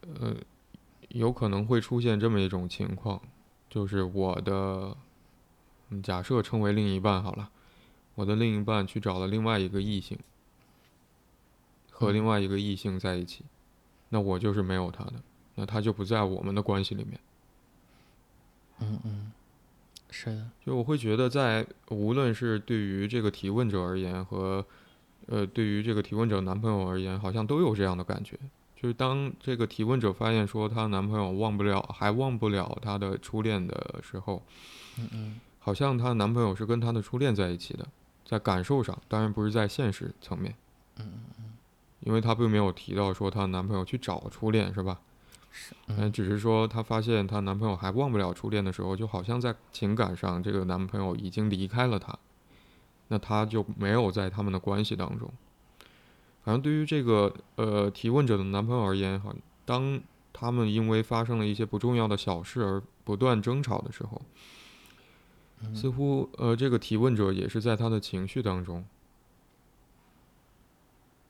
[0.00, 0.34] 呃，
[1.10, 3.22] 有可能会出现这么一种情况，
[3.70, 4.96] 就是我的，
[5.90, 7.48] 嗯假设称为另一半好了，
[8.14, 10.18] 我的另一半去找了另外一个异性，
[11.90, 13.44] 和另嗯外一个异性在一起，
[14.08, 15.14] 那我就是没有他的，
[15.56, 17.18] 那他就不在我们的关系里面。
[18.80, 19.32] 嗯嗯，
[20.10, 24.64] 是的，就我会觉得，在无论是对于这个提问者而言，和
[25.26, 28.38] 呃对于这个提问者男朋友而言，好像都有这样的感觉。
[28.76, 34.42] 就是当这个提问者发现说她男朋友忘不了，还忘不了她的初恋的时候，
[34.98, 37.88] 嗯嗯好像她男朋友是跟她的初恋在一起的，
[38.24, 40.54] 在感受上，当然不是在现实层面，
[40.96, 41.52] 嗯嗯
[42.00, 45.00] 因为她并没有提到说她男朋友去找初恋，是吧？
[45.86, 52.18] 嗯嗯，只是说她发现她男朋友还忘不了初恋的时候，就好像在情感上，这个男朋友已经离开了她，
[53.08, 55.30] 那她就没有在他们的关系当中。
[56.42, 60.00] 反正对于这个呃提问者的男朋友而言，哈，当
[60.32, 64.26] 他们因为发生了一些不重要的小事而不断争吵的时候，嗯
[65.72, 68.84] 似乎呃这个提问者也是在他的情绪当中，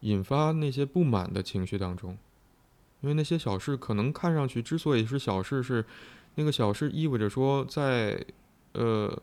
[0.00, 2.16] 引发那些不满的情绪当中。
[3.02, 5.84] 因为那些小事可能看上去之所以是小事，是
[6.36, 8.24] 那个小事意味着说在，
[8.72, 9.22] 呃，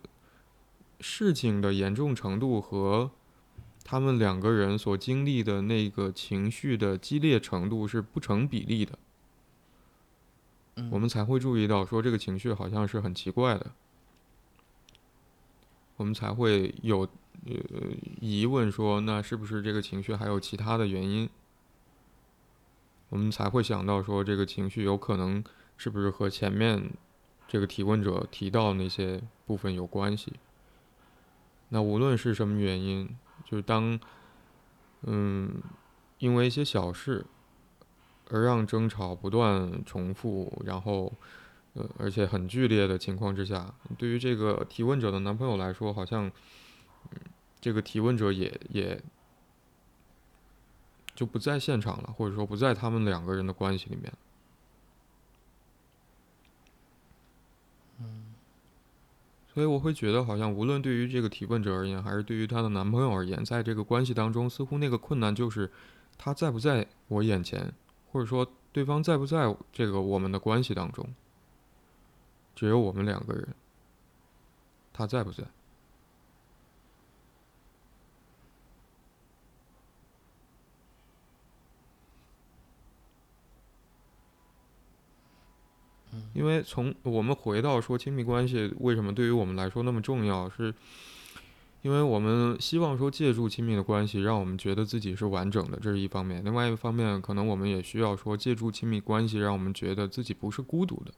[0.99, 3.09] 事情的严重程度和
[3.83, 8.99] 他们两个人所经历的那个情绪的激烈程度是不成比例的，
[10.75, 13.71] 嗯我们才会注意到说这个情绪好像是很奇怪的，
[16.01, 17.01] 我们才会有
[17.45, 17.53] 呃
[18.19, 21.29] 疑问说那是不是这个情绪还有其他的原因？
[23.09, 25.43] 我们才会想到说这个情绪有可能
[25.77, 26.91] 是不是和前面
[27.47, 30.33] 这个提问者提到那些部分有关系。
[31.69, 33.99] 那无论是什么原因，就是当
[35.03, 35.61] 嗯
[36.17, 37.23] 因为一些小事
[38.29, 41.13] 而让争吵不断重复，然后
[41.73, 46.27] 呃而且很剧烈的情况之下，对于这个提问者的男朋友来说，好像
[47.11, 47.19] 嗯
[47.59, 49.01] 这个提问者也也
[51.15, 54.11] 就不在现场了，或者说不在他们两个人的关系里面。
[59.53, 65.69] 所以我会觉得，好像无论对于这个提问者而言，还是对于她的男朋友而言，在这个关系当中，似乎那个困难就是
[66.17, 67.73] 他在不在我眼前，
[68.13, 71.05] 或者说对方在不在这个我们的关系当中。
[72.55, 73.47] 只有我们两个人，
[74.93, 75.43] 他在不在？
[86.33, 90.73] 因为从我们回到说亲密关系为什么对于我们来说那么重要，是
[91.81, 101.13] 因为我们希望说借助亲密的关系，让我们觉得自己是完整的，这是一方面；另外一方面，可能我们也需要说借助亲密关系，让我们觉得自己不是孤独的，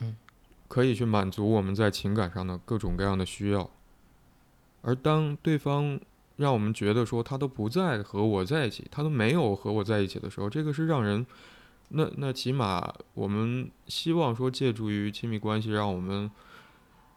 [0.00, 0.16] 嗯，
[0.68, 3.70] 可以去满足我们在情感上的各种各样的需要。
[4.82, 5.98] 而当对方
[6.36, 11.26] 让我们觉得说他都不再和我在一起，他都没有和我在一起的时候，这个是让人
[11.88, 16.30] 那那起码我们希望说借助于亲密关系，让我们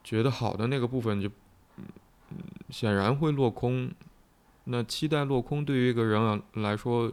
[0.03, 1.29] 觉得好的那个部分就，
[2.29, 2.35] 嗯，
[2.69, 3.91] 显然会落空。
[4.63, 7.11] 那期待落空对于一个人来说，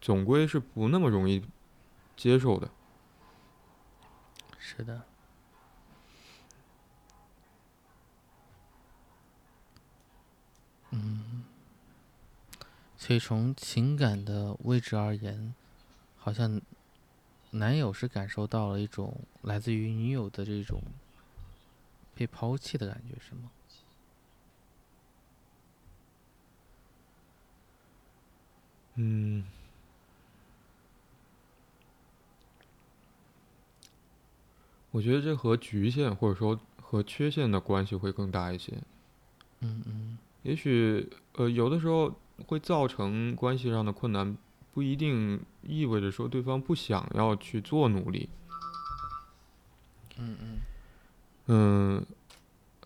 [0.00, 1.42] 总归是不那么容易
[2.16, 2.70] 接受的。
[4.76, 5.02] 是的。
[10.90, 11.44] 嗯，
[12.96, 15.54] 所以从情感的位置而言，
[16.16, 16.60] 好像
[17.50, 20.80] 男友是感受到了一种来自于女友的这种
[22.14, 23.50] 被抛弃的感觉，是吗？
[28.94, 29.46] 嗯，
[34.90, 38.72] 我觉得这和局限或者说和缺陷的关系会更大一些。
[39.60, 40.18] 嗯嗯。
[40.42, 42.12] 也许，呃，有的时候
[42.46, 44.36] 会造成关系上的困难，
[44.72, 48.28] 不一定意味着说对方不想要去做努力。
[50.16, 50.58] 嗯嗯。
[51.46, 52.06] 嗯，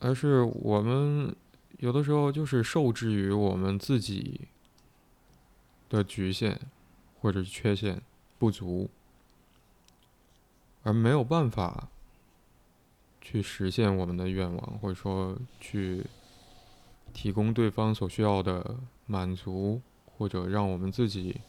[0.01, 1.35] 而是我们
[1.79, 4.43] 有的时候就是受制于我们自己
[5.89, 6.61] 的局限
[7.21, 8.03] 或者是缺陷
[8.39, 8.91] 不足，
[10.83, 11.89] 而没有办法
[13.25, 16.05] 去实现我们的愿望，或者说去。
[17.13, 21.41] 提供对方所需要的满足，或者让我们自己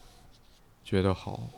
[0.83, 1.49] 觉得好。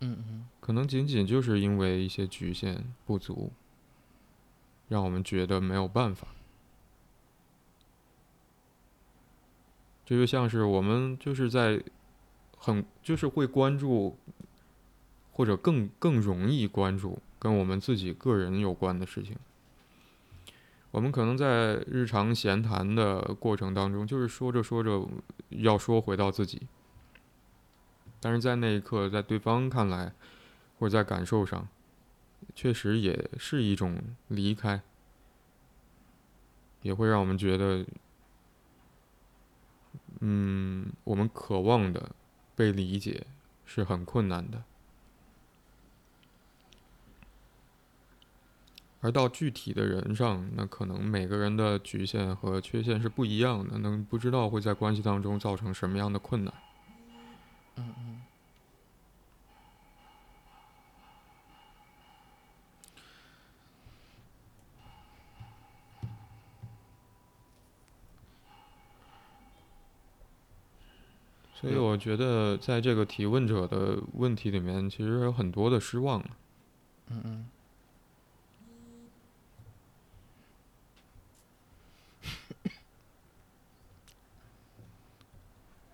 [0.00, 0.48] 嗯嗯。
[0.58, 3.52] 可能仅仅就是因为一些局限不足，
[4.88, 6.26] 让我们觉得没有办法。
[10.04, 11.80] 这就像是我们就是在
[12.58, 14.16] 很就是会关注，
[15.30, 19.36] 或者更更容易关注跟我们自己个人有关的事情。
[20.92, 25.08] 我们可能在日常闲谈的过程当中，就是说着说着
[25.48, 26.62] 要说回到自己，
[28.20, 30.12] 但是在那一刻，在对方看来，
[30.78, 31.68] 或者在感受上，
[32.56, 34.82] 确实也是一种离开，
[36.82, 37.86] 也会让我们觉得，
[40.18, 42.10] 嗯，我们渴望的
[42.56, 43.28] 被理解
[43.64, 44.64] 是很困难的。
[49.00, 56.52] 而到具体的人上，那可能每个人的局限和缺陷是不一样的，能不知道会在关系当中造成什么样的困难。
[57.76, 58.20] 嗯嗯。
[71.54, 76.22] 所以我觉得，在这个提问者的问题里面，其实有很多的失望。
[77.08, 77.46] 嗯嗯。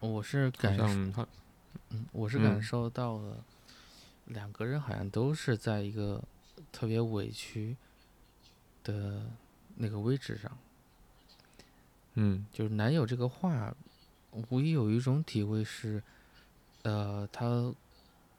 [0.00, 3.42] 我是感，嗯，我是感受到了，
[4.26, 6.22] 两个人好像都是在一个
[6.70, 7.76] 特别委屈
[8.84, 9.22] 的
[9.74, 10.56] 那个位置上。
[12.14, 13.74] 嗯，就是男友这个话，
[14.50, 16.02] 无疑有一种体会是，
[16.82, 17.74] 呃，他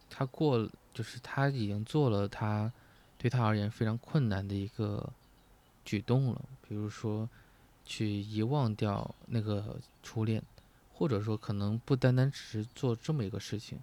[0.10, 2.72] 他过，就是他已经做了他
[3.18, 5.12] 对他而言非常困难的一个
[5.84, 7.28] 举动了，比如说
[7.84, 10.42] 去遗忘掉那个初恋。
[10.98, 13.78] 或者说，可能不单单只是做这么一个事情，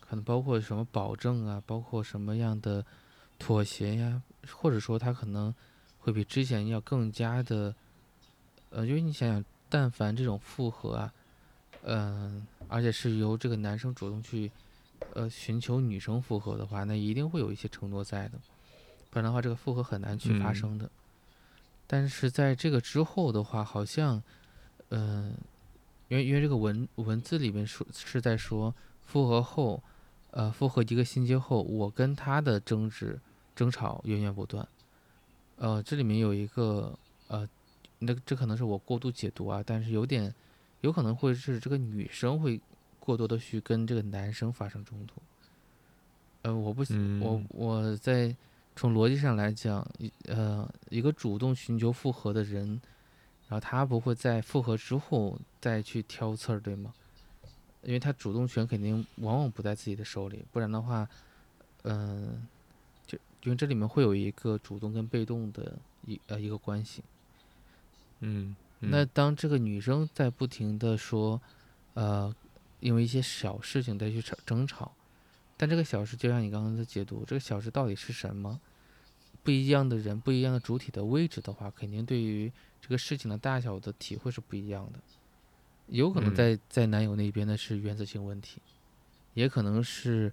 [0.00, 2.82] 可能包括什么保证啊，包括什么样的
[3.38, 5.54] 妥协呀，或者说他可能
[5.98, 7.74] 会比之前要更加的，
[8.70, 11.12] 呃，因为你想想，但凡这种复合啊，
[11.82, 14.50] 嗯，而且是由这个男生主动去，
[15.12, 18.38] 呃，寻求女生复合的话，那一定会有一些承诺在的，
[19.10, 20.90] 不然的话，这个复合很难去发生的。
[21.86, 24.22] 但是在这个之后的话，好像，
[24.88, 25.34] 嗯。
[26.10, 28.74] 因为因为这个文文字里面说是在说
[29.06, 29.80] 复合后，
[30.32, 33.18] 呃，复合一个星期后，我跟他的争执
[33.54, 34.66] 争吵源源不断。
[35.56, 36.98] 呃，这里面有一个
[37.28, 37.48] 呃，
[38.00, 40.34] 那这可能是我过度解读啊，但是有点
[40.80, 42.60] 有可能会是这个女生会
[42.98, 45.22] 过多的去跟这个男生发生冲突。
[46.42, 46.82] 呃，我不
[47.20, 48.34] 我我在
[48.74, 49.86] 从逻辑上来讲，
[50.26, 52.80] 呃，一个主动寻求复合的人。
[53.50, 56.94] 然后他不会在复合之后再去挑刺儿，对吗？
[57.82, 61.08] 因为他主动权肯定往往不在自己的手里，不然的话，
[61.82, 62.46] 嗯，
[63.08, 65.76] 就因为这里面会有一个主动跟被动的
[66.06, 67.02] 一呃一个关系。
[68.20, 68.54] 嗯。
[68.78, 71.42] 那当这个女生在不停的说，
[71.94, 72.32] 呃，
[72.78, 74.92] 因为一些小事情再去吵争吵，
[75.56, 78.60] 但这个小事就像你刚刚的解读，这个小事到底是什么？
[79.42, 82.52] 不一样的人，不一样的主体的位置的话，肯定对于。
[82.80, 84.98] 这个事情的大小的体会是不一样的，
[85.86, 88.60] 有可能在在男友那边呢是原则性问题，
[89.34, 90.32] 也可能是，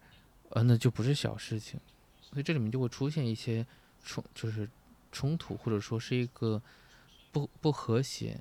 [0.49, 1.79] 呃，那就不是小事情，
[2.21, 3.65] 所以这里面就会出现一些
[4.03, 4.69] 冲，就是
[5.11, 6.61] 冲突，或者说是一个
[7.31, 8.39] 不不和谐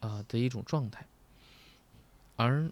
[0.00, 1.06] 啊的一种状态。
[2.36, 2.70] 而，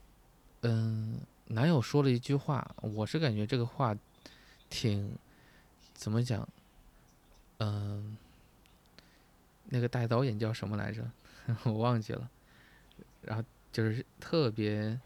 [0.63, 3.97] 嗯，男友说了一句话，我是感觉这个话
[4.69, 5.17] 挺
[5.95, 6.49] 怎么讲，
[7.59, 8.17] 嗯，
[9.73, 11.11] 那个大导演叫什么来着？
[11.65, 12.31] 我忘记了。
[13.23, 13.43] 然后
[13.73, 15.01] 就是特别。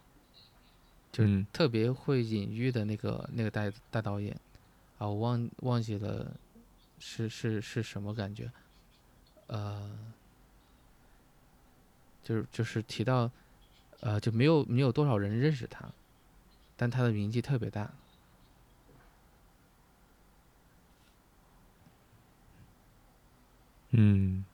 [1.13, 4.39] 就是特别会隐喻的那个那个大大导演，
[4.99, 6.31] 啊，我忘忘记了，
[6.99, 8.53] 是是是什么感觉？
[9.47, 9.99] 呃，
[12.23, 13.31] 就是就是提到，
[14.01, 15.91] 呃，就没有没有多少人认识他，
[16.77, 17.91] 但他的名气特别大。
[23.93, 24.45] 嗯，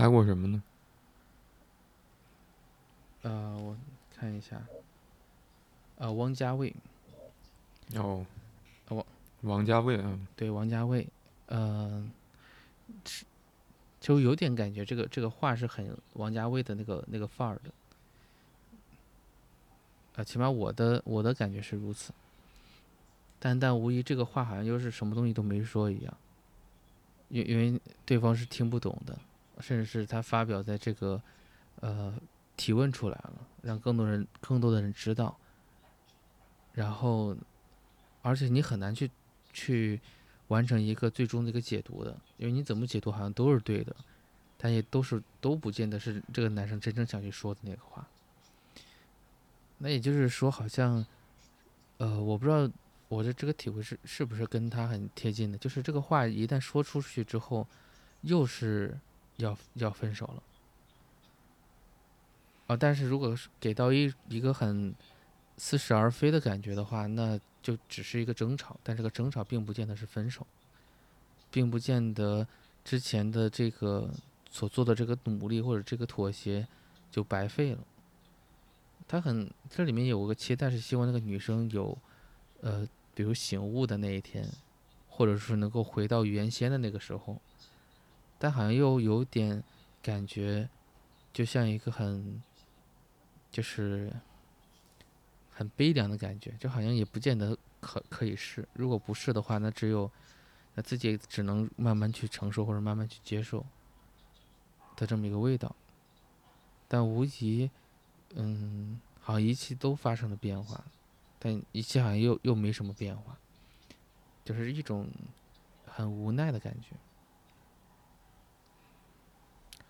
[0.00, 0.62] 拍过什么呢？
[3.20, 3.76] 呃，我
[4.16, 4.58] 看一下，
[5.98, 6.74] 呃，王家卫，
[7.96, 8.24] 哦，
[8.88, 9.06] 王
[9.42, 11.06] 王家卫啊，对，王家卫，
[11.48, 12.10] 呃，
[14.00, 17.70] 就有点感觉，这个这个画是很王家卫的那个那个范儿的，
[20.16, 22.10] 啊，起码我的我的感觉是如此，
[23.38, 26.16] 但但无疑这个话好像又是什么东西都没说一样，
[27.28, 29.18] 因因为对方是听不懂的，
[29.60, 31.20] 甚至是他发表在这个，
[31.80, 32.14] 呃。
[32.56, 33.32] 提问出来了，
[33.62, 35.34] 让更多人、更多的人知道。
[36.74, 37.34] 然后，
[38.20, 39.10] 而且你很难去
[39.50, 39.98] 去
[40.48, 43.96] 完成一个最终的一个解读的，因为你怎么解读好像都是对的，
[44.58, 48.06] 但也都是都不见得是这个男生真正想去说的那个话。
[49.78, 51.02] 那也就是说，好像，
[51.96, 52.70] 呃，我不知道
[53.08, 57.66] 我的这个体会是是不是跟他很贴近的，就是这个话一旦说出去之后，
[58.20, 59.00] 又是
[59.40, 60.42] 要要分手了。
[62.68, 64.94] 啊，但是如果是给到一一个很
[65.56, 70.46] 似是而非的感觉的话，那就只是一个争吵，但这个争吵并不见得是分手，
[71.50, 72.46] 并不见得
[72.84, 74.08] 之前的这个
[74.50, 76.66] 所做的这个努力或者这个妥协
[77.10, 77.78] 就白费了。
[79.08, 81.98] 他很这里面有个期待，是希望那个女生有
[82.60, 84.48] 呃，比如醒悟的那一天，
[85.08, 87.42] 或者是能够回到原先的那个时候，
[88.40, 89.62] 但好像又有点
[90.02, 90.68] 感觉，
[91.32, 92.42] 就像一个很。
[93.52, 94.12] 就是
[95.50, 98.66] 很悲凉的感觉，就好像也不见得可可以是。
[98.74, 100.08] 如果不是的话，那只有
[100.76, 103.66] 那自己只能慢慢去承受或者慢慢去接受
[104.94, 105.74] 的这么一个味道。
[106.86, 107.68] 但无疑，
[108.36, 110.84] 嗯，好像一切都发生了变化，
[111.40, 113.36] 但一切好像又又没什么变化，
[114.44, 115.08] 就是一种
[115.86, 116.94] 很无奈的感觉，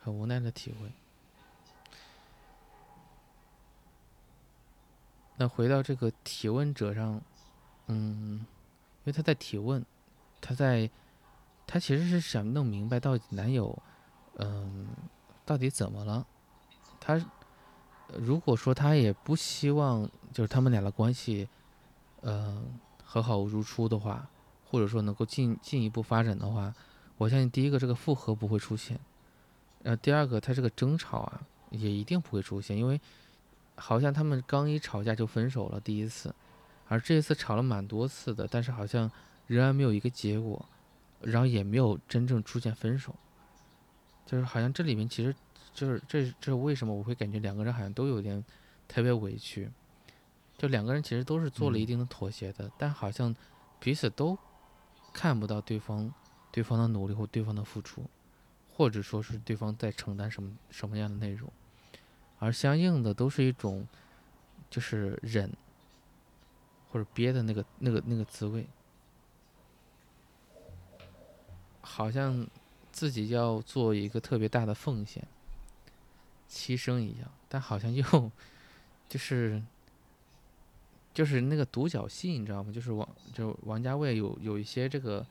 [0.00, 0.90] 很无奈的体会。
[5.36, 7.20] 那回到这个提问者上，
[7.86, 9.84] 嗯，因为他在提问，
[10.40, 10.90] 他在，
[11.66, 13.82] 他其实是想弄明白到底男友，
[14.36, 14.88] 嗯，
[15.46, 16.26] 到底怎么了？
[16.98, 17.18] 他
[18.08, 21.48] 如果说他也不希望就是他们俩的关系，
[22.20, 24.28] 嗯，和好如初的话，
[24.70, 26.74] 或者说能够进进一步发展的话，
[27.16, 29.00] 我相信第一个这个复合不会出现，
[29.82, 33.00] 呃，第二个他这个争吵啊也一定不会出现，因为。
[33.76, 36.34] 好像他们刚一吵架就分手了，第一次，
[36.86, 39.10] 而这一次吵了蛮多次的，但是好像
[39.46, 40.62] 仍然没有一个结果，
[41.22, 43.14] 然后也没有真正出现分手，
[44.26, 45.34] 就是好像这里面其实
[45.72, 48.44] 就是这这是为什么我会感觉两个人好像都有点
[48.86, 49.70] 特别委屈，
[50.58, 53.34] 就两个人其实都是做了一定的妥协的，但好像
[53.78, 54.36] 彼此都
[55.10, 56.12] 看不到对方
[56.52, 58.04] 对方的努力或对方的付出，
[58.80, 61.52] 或者说是对方在承担什么什么样的内容。
[62.38, 63.86] 而相应的都是一种，
[64.70, 65.52] 就是忍
[66.88, 68.66] 或者憋的那个、那个、那个滋味，
[71.82, 72.48] 好像
[72.90, 75.22] 自己要做一个特别大的奉献、
[76.48, 78.32] 牺牲一样，但好像又
[79.06, 79.62] 就是
[81.12, 82.72] 就是那个独角戏，你知道吗？
[82.72, 85.26] 就是王就王家卫有有一些这个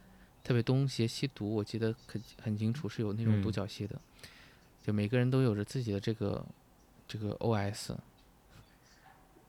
[0.50, 4.02] 特别东邪西毒，我记得很很清楚，是有那种独角戏的，
[4.82, 6.44] 就每个人都有着自己的这个。
[7.12, 7.98] 这个 O.S，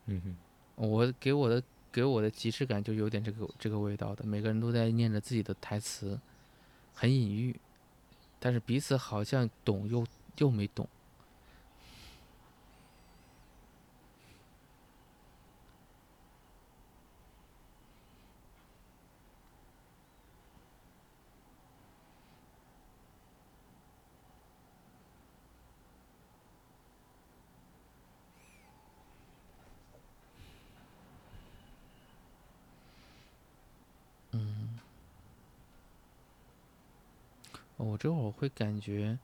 [0.07, 0.37] 嗯哼，
[0.77, 6.19] 我给我的给我的即视感就有点这个这个味道的，每个人都在念着自己的台词，
[6.95, 7.55] 很隐喻，
[8.39, 10.07] 但是彼此好像懂又
[10.39, 10.89] 又没懂。
[37.83, 39.19] 我这会儿会感觉，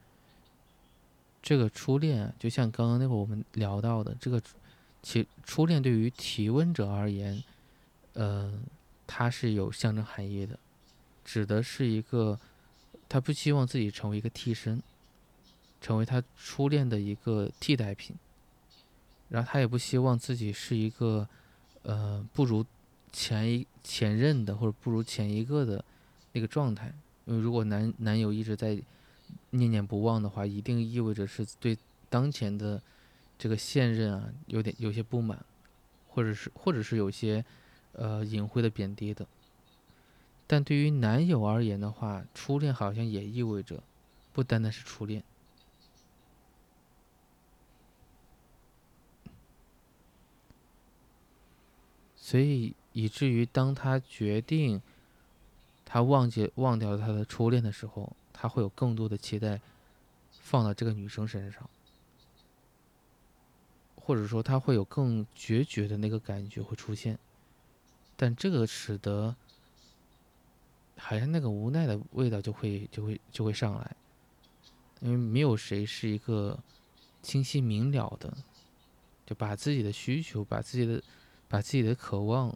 [1.41, 4.41] 这个初恋就像刚刚那会儿我们聊到的，这个
[5.03, 7.43] 其初恋对于提问者而言，
[8.13, 8.59] 呃，
[9.05, 10.57] 它是有象征含义的，
[11.23, 12.39] 指的是一个
[13.07, 14.81] 他不希望自己成为一个替身，
[15.79, 18.15] 成为他初恋的一个替代品，
[19.29, 21.27] 然后他也不希望自己是一个
[21.83, 22.65] 呃不如
[23.13, 25.85] 前一前任的或者不如前一个的
[26.33, 26.91] 那个状态。
[27.27, 28.81] 因为如果男男友一直在
[29.49, 31.77] 念念不忘的话，一定意味着是对
[32.09, 32.81] 当前的
[33.37, 35.37] 这个现任啊有点有些不满，
[36.07, 37.43] 或者是或者是有些
[37.91, 39.27] 呃隐晦的贬低的。
[40.47, 43.83] 但对于男友而言的话，初恋好像也意味着
[44.31, 45.21] 不单单是初恋，
[52.15, 54.81] 所以以至于当他决定。
[55.89, 59.61] 他忘记忘掉了他的初恋的时候，他会有更多的期待
[60.29, 61.67] 放到这个女生身上，
[63.95, 67.17] 或者说他会有更决绝的那个感觉会出现，
[68.17, 69.33] 但这个使得
[70.97, 73.95] 好像那个无奈的味道就会就会就会上来，
[74.99, 76.59] 因为没有谁是一个
[77.21, 78.35] 清晰明了的，
[79.25, 81.01] 就把自己的需求、把自己的
[81.47, 82.53] 把自己的渴望，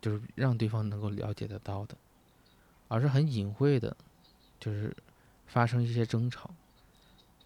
[0.00, 1.94] 就是让对方能够了解得到的。
[2.92, 3.96] 而是很隐晦的，
[4.60, 4.94] 就是
[5.46, 6.50] 发生一些争吵，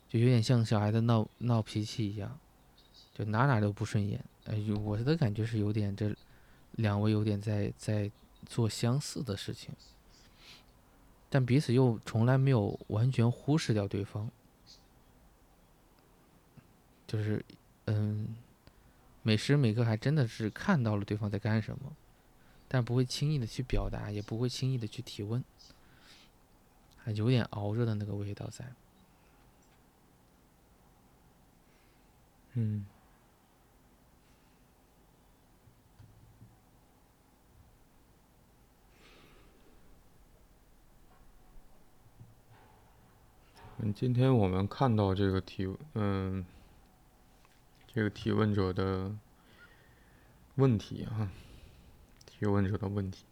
[0.08, 2.36] 就有点像小孩子闹闹脾气一样，
[3.14, 4.24] 就哪哪都不顺眼。
[4.46, 6.12] 哎，我的感觉是有点这
[6.72, 8.10] 两位有点在在
[8.44, 9.72] 做相似的事情，
[11.30, 14.28] 但彼此又从来没有完全忽视掉对方，
[17.06, 17.44] 就是
[17.84, 18.34] 嗯，
[19.22, 21.92] 每时每刻还真的是看到了对方在干什么。
[22.68, 25.42] 但不会轻易的去表达，也不会轻易的去提问，
[26.96, 28.72] 还有点熬着的那个味道在。
[32.54, 32.84] 嗯，
[43.78, 46.44] 嗯，今天我们看到这个提，嗯，
[47.86, 49.14] 这个提问者的
[50.56, 51.30] 问题啊。
[52.38, 53.24] 提问者的问题，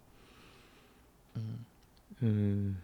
[1.35, 1.59] 嗯
[2.21, 2.77] 嗯，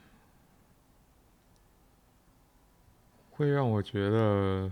[3.31, 4.71] 会让我觉得，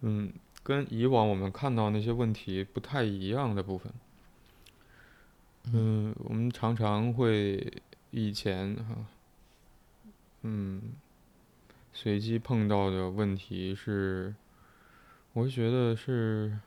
[0.00, 0.32] 嗯，
[0.64, 3.92] 跟以往我们看到那些问题不太一样的部分。
[5.72, 9.06] 嗯，我们常常会以前哈，
[10.42, 10.82] 嗯。
[11.98, 14.34] 随机碰到的问题是，
[15.32, 16.58] 我会觉得是，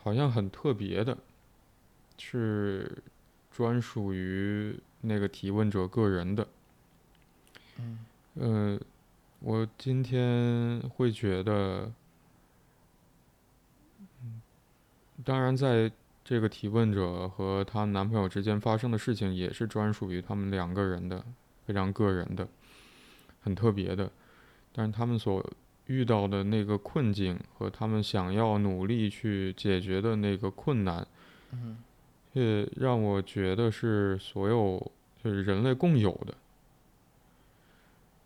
[0.00, 1.18] 好像很特别的，
[2.16, 3.02] 是
[3.50, 6.46] 专属于那个提问者个人的。
[7.78, 7.98] 嗯。
[8.34, 8.80] 呃，
[9.40, 11.92] 我今天会觉得，
[15.24, 15.90] 当然在。
[16.28, 21.24] 这个提问者和她男朋友之间发生的事情也是专属于他们两个人的，
[21.64, 22.46] 非常个人的，
[23.40, 24.10] 很特别的。
[24.70, 25.42] 但是他们所
[25.86, 31.06] 遇到的那个困境和他们想要努力去解决的那个困难，
[31.52, 31.78] 嗯，
[32.34, 34.92] 也让我觉得是所有
[35.24, 36.34] 就是人类共有的。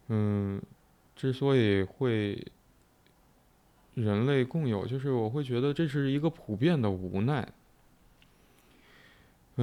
[0.09, 0.61] 嗯，
[1.15, 2.45] 之所以会
[3.95, 7.49] 人类共有，就是我会觉得这是一个普遍的无奈。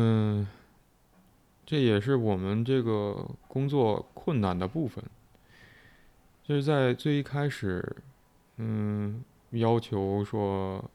[0.01, 0.47] 嗯，
[1.65, 5.03] 这也是我们这个工作困难的部分，
[6.41, 7.97] 就是在最一开始，
[8.55, 10.89] 嗯，要求说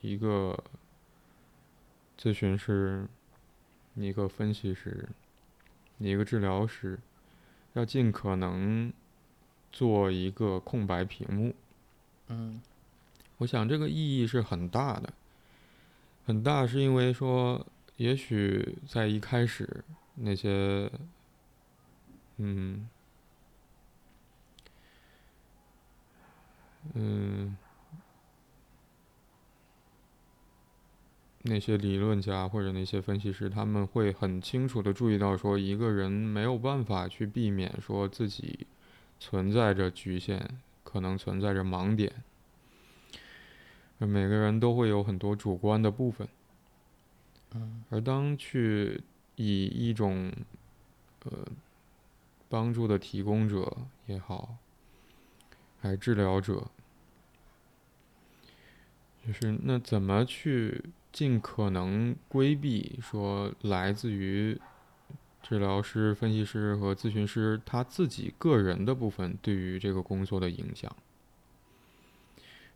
[0.00, 0.56] 一个
[2.16, 3.04] 咨询师、
[3.96, 5.08] 一个分析师、
[5.98, 7.00] 一个治疗师，
[7.72, 8.92] 要尽可能
[9.72, 11.52] 做一个空白屏幕。
[12.28, 12.62] 嗯，
[13.38, 15.12] 我想这个意义是很大的。
[16.30, 17.66] 很大是因为说，
[17.96, 19.82] 也许在一开始
[20.14, 20.88] 那些，
[22.36, 22.88] 嗯，
[26.94, 27.56] 嗯，
[31.42, 38.68] 那些理论家或者那些分析师，他们会很清楚的注意到，说一个人没有办法去避免说自己
[39.18, 40.48] 存在着局限，
[40.84, 42.22] 可能存在着盲点。
[44.06, 46.26] 每个人都会有很多主观的部分，
[47.90, 49.02] 而当去
[49.36, 50.32] 以一种
[51.24, 51.32] 呃
[52.48, 53.76] 帮助的提供者
[54.06, 54.56] 也好，
[55.80, 56.68] 还治疗者，
[59.26, 64.58] 就是那怎么去尽可能规避说来自于
[65.42, 70.94] 治疗师、分析师和咨询师他自己个人的部分对于这个工作的影响？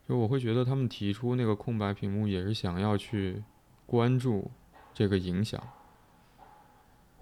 [0.06, 3.42] 就我会觉得他们提出那个空白屏幕，也是想要去
[3.86, 4.50] 关注
[4.92, 5.66] 这个影响，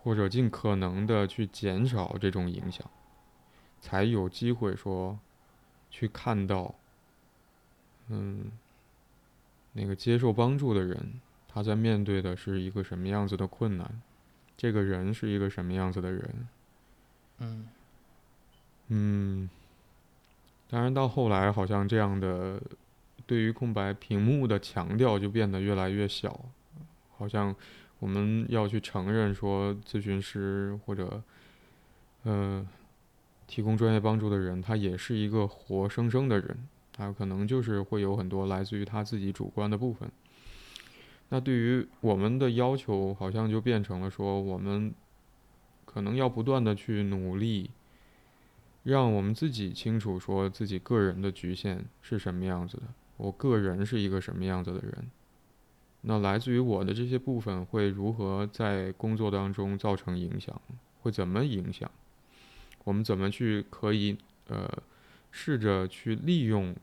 [0.02, 2.90] 或者尽可能的去减少这种影响，
[3.80, 5.16] 才有机会说
[5.90, 6.74] 去看到，
[8.08, 8.50] 嗯，
[9.72, 14.02] 那个接受帮助的人他在面对的是一个什么样子的困难，
[14.56, 16.48] 这个人是一个什么样子的人，
[17.38, 17.68] 嗯
[18.88, 19.48] 嗯。
[20.72, 22.58] 当然，到后来好像这样的
[23.26, 26.46] 对于空白屏幕的强调就变得越来越小，
[27.14, 27.54] 好像
[27.98, 31.22] 我们要去承认说，咨询师或者
[32.22, 32.66] 呃
[33.46, 40.10] 提供专业帮助的人，他也是一个活生生的人，他可能就是会有很多来自于他自己主观的部分。
[41.28, 44.94] 那对于我们的要求，好像就变成了说，我们
[45.84, 47.68] 可能要不断的去努力。
[48.84, 52.82] 让我们自己清楚，说自己个人的局限是什么样子的，
[53.16, 55.08] 我个人是一个什么样子的人。
[56.00, 60.60] 那来自于我的这些部分会如何在工作当中造成影响？
[61.00, 61.88] 会怎么影响？
[62.82, 64.18] 我们怎么去可以
[64.48, 64.68] 呃
[65.30, 66.74] 试着去利用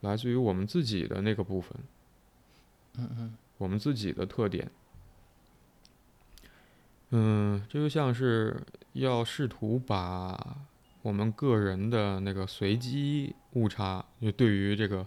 [0.00, 1.78] 来自于我们自己的那个部分？
[2.96, 4.68] 嗯嗯，我们自己的特点。
[7.10, 8.60] 嗯，这就像是
[8.94, 10.58] 要试图把。
[11.02, 15.06] 我们个人的那个随机误差，就对于这个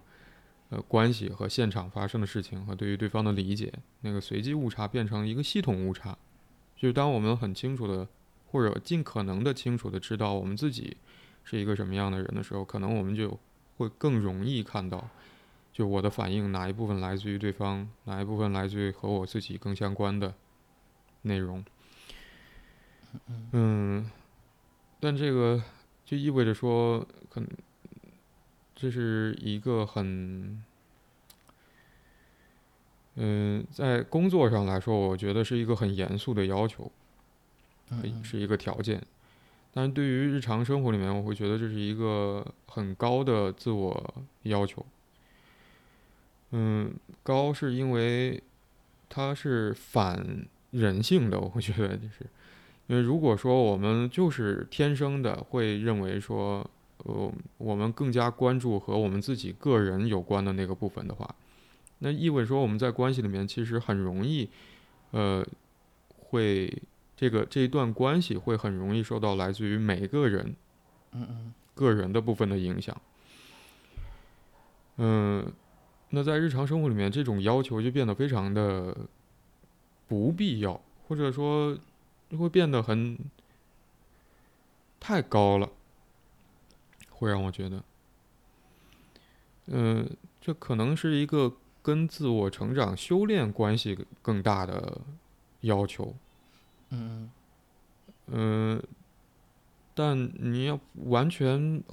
[0.69, 6.17] 呃关系和现场发生的事情和对于对方的理解，那个随机误差变成一个系统误差。
[6.77, 8.07] 就是当我们很清楚的，
[8.51, 10.95] 或者尽可能的清楚的知道我们自己
[11.43, 13.37] 是一个什么样的人的时候，可能我们就
[13.77, 15.09] 会更容易看到，
[15.73, 20.33] 就我的反应哪一部分来自于对方，哪一部分来自于和我自己更相关的
[21.23, 21.63] 内容。
[23.51, 24.09] 嗯，
[24.99, 25.61] 但这个。
[26.11, 27.49] 就意味着说，可能
[28.75, 30.61] 这是一个很，
[33.15, 36.91] 嗯，在工作上来说，我觉得是一个很严肃的要求，
[38.21, 39.01] 是一个条件。
[39.73, 44.85] 但是对于日常生活里面，我会觉得这是一个很高的自我要求。
[46.49, 46.93] 嗯，
[47.23, 48.43] 高是因为
[49.07, 52.25] 它是反人性的，我会觉得就是。
[52.91, 56.69] 因为如果说我们就是天生的会认为说，
[57.05, 61.33] 呃，我们更加关注和我们自己个人有关的那个部分的话，
[61.99, 64.49] 那意味着说我们在关系里面其实很容易，
[65.11, 65.41] 呃，
[66.17, 66.81] 会
[67.15, 70.53] 这个这一段关系会很容易受到来自于每个人，
[71.13, 73.01] 嗯嗯，个人的部分的影响。
[74.97, 75.49] 嗯，
[76.09, 78.97] 那在日常生活里面，这种要求就变得非常的
[80.09, 81.77] 不必要，或者说。
[82.31, 83.17] 就会变得很
[85.01, 85.69] 太高了，
[87.09, 87.83] 会让我觉得，
[89.65, 90.09] 嗯，
[90.39, 95.01] 这可能是一个跟自我成长、修炼关系更大的
[95.59, 96.15] 要求。
[96.91, 97.29] 嗯
[98.27, 98.81] 嗯，
[99.93, 101.83] 但你要完全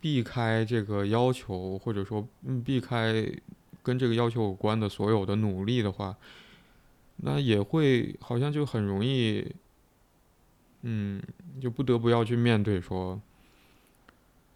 [0.00, 2.28] 避开这个要求，或者说
[2.64, 3.28] 避开
[3.82, 6.16] 跟这个要求有关的所有的努力的话，
[7.16, 9.52] 那也会好像就很容易。
[10.82, 11.22] 嗯，
[11.60, 13.20] 就不得不要去面对说，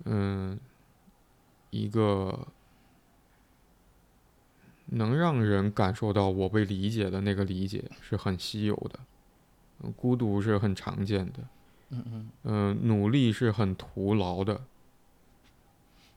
[0.04, 0.58] 嗯，
[1.70, 2.46] 一个
[4.86, 9.00] 能让人感受到我被理解的那个理解是很稀有的，
[9.96, 11.40] 孤独是很常见的，
[11.90, 14.62] 嗯嗯，嗯，努力是很徒劳的，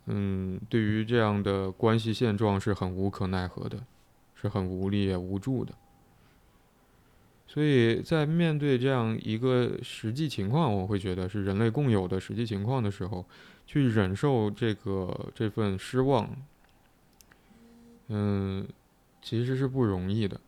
[0.06, 3.84] 嗯，对于这样的关系现状是很无可奈何的，
[4.36, 5.74] 是很无力也无助的。
[7.48, 13.26] 所以在面对这样一个实际情况，我会觉得是人类共有的实际情况的时候，
[13.66, 16.30] 去忍受这个这份失望，
[18.10, 18.68] 嗯，
[19.22, 20.40] 其实是不容易的，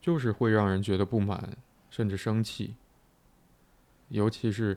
[0.00, 1.56] 就是会让人觉得不满，
[1.90, 2.74] 甚至生气。
[4.08, 4.76] 尤其是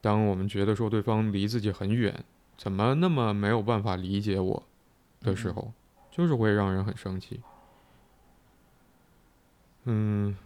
[0.00, 2.24] 当我们觉得说对方离自己很远，
[2.56, 4.62] 怎么那么没有办法理解我
[5.20, 5.72] 的时候，
[6.10, 7.40] 就是会让人很生气。
[9.92, 10.36] 嗯，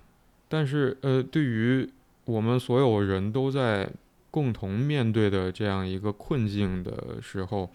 [0.49, 1.87] 但是呃，对于
[2.25, 3.87] 我们所有人都在
[4.31, 7.71] 共同面对的这样一个困境的时候，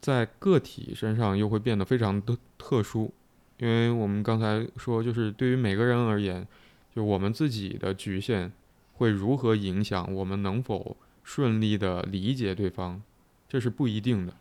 [0.00, 3.12] 在个体身上又会变得非常的特殊，
[3.58, 6.46] 因为我们刚才说，就是对于每个人而言，
[6.94, 8.52] 就我们自己的局限
[8.94, 13.02] 会如何影响我们能否顺利的理解对方，
[13.48, 14.32] 这是不一定的。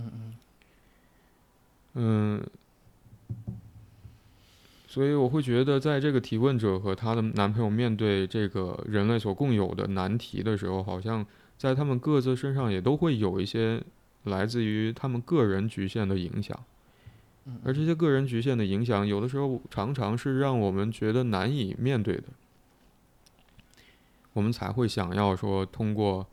[0.00, 0.34] 嗯嗯
[1.94, 2.42] 嗯，
[4.98, 11.24] 所以我会觉得，在这个提问者和她的男朋友面对这个人类所共有的难题的时候，好像
[11.56, 13.80] 在他们各自身上也都会有一些
[14.24, 16.58] 来自于他们个人局限的影响。
[17.44, 22.24] 嗯而这些个人局限的影响，有的时候常常是让我们觉得难以面对的，
[24.32, 26.26] 我们才会想要说通过，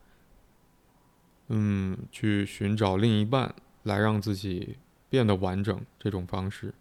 [1.49, 3.53] 嗯，去寻找另一半
[3.83, 6.73] 来让自己变得完整这种方式，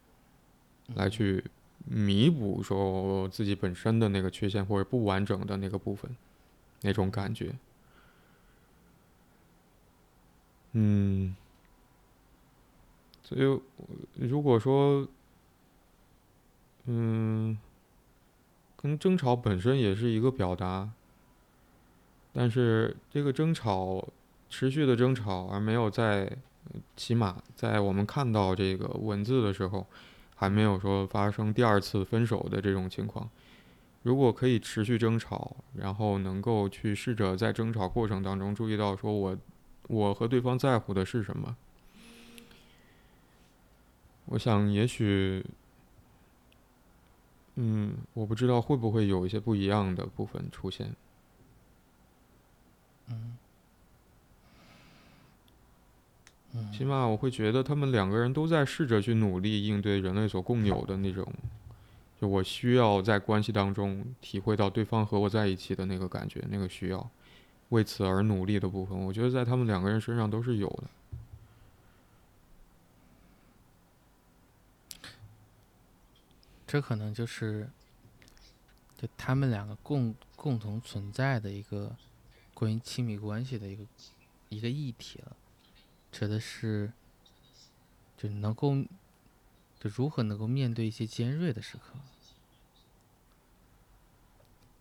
[0.95, 1.45] 来去
[1.85, 6.14] 弥补说自己本身的那个缺陷或者不完整的那个部分，
[6.82, 7.55] 那种感觉，
[10.72, 11.35] 嗯。
[13.26, 13.61] 所以，
[14.16, 15.09] 如果说，
[16.85, 17.57] 嗯，
[18.76, 20.91] 跟争吵本身也是一个表达，
[22.35, 24.07] 但是这个争吵
[24.51, 26.37] 持续的争吵，而没有在
[26.97, 29.87] 起码在我们看到这个文字的时候，
[30.35, 33.28] 还没有说发生第二次分手的这种情况。
[34.03, 39.39] 如果可以持续争吵，然后能够去试着在争吵过程当中注意到，说我
[39.89, 41.57] 我和对方在乎的是什么。
[44.26, 45.45] 我想，也许，
[47.57, 50.95] 嗯，我不知道会不会有一些不一样的部分出现。
[53.09, 53.37] 嗯
[56.72, 61.26] 起码我会觉得他们两个人都在试着去努力应对人类所共有的那种，
[62.20, 67.11] 就我需要在关系当中体会到对方和我在一起的那个感觉，那个需要，
[67.70, 70.84] 为此而努力的部分，我觉得在他们两个人身上都是有的。
[76.66, 77.68] 这可能就是，
[78.96, 81.94] 就他们两个共共同存在的一个
[82.52, 83.84] 关于亲密关系的一个
[84.48, 85.36] 一个议题了，
[86.14, 86.92] 指的是，
[88.16, 88.72] 就能够，
[89.80, 91.94] 就如何能够面对一些尖锐的时刻，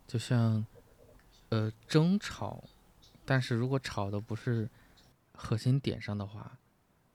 [0.07, 0.63] 就像，
[1.49, 2.63] 呃，争吵，
[3.25, 4.69] 但是如果吵的不是
[5.33, 6.59] 核心点上的话，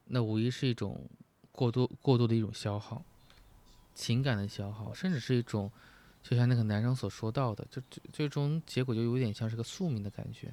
[0.07, 1.09] 那无疑是一种
[1.53, 3.05] 过多过度的一种消耗。
[3.95, 5.71] 情感的消耗，甚至是一种，
[6.25, 10.53] 就像那个男生所说到的，就最最终结果就有点像是个宿命的感觉，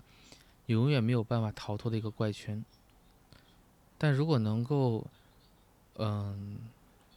[0.67, 2.63] 永远没有办法逃脱的一个怪圈。
[3.97, 5.05] 但如果能够，
[5.95, 6.59] 嗯，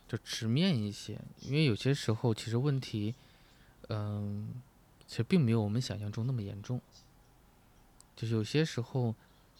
[0.07, 3.15] 就直面一些，因为有些时候其实问题，
[3.89, 4.49] 嗯，
[5.07, 6.81] 其实并没有我们想象中那么严重。
[8.17, 9.15] 就有些时候，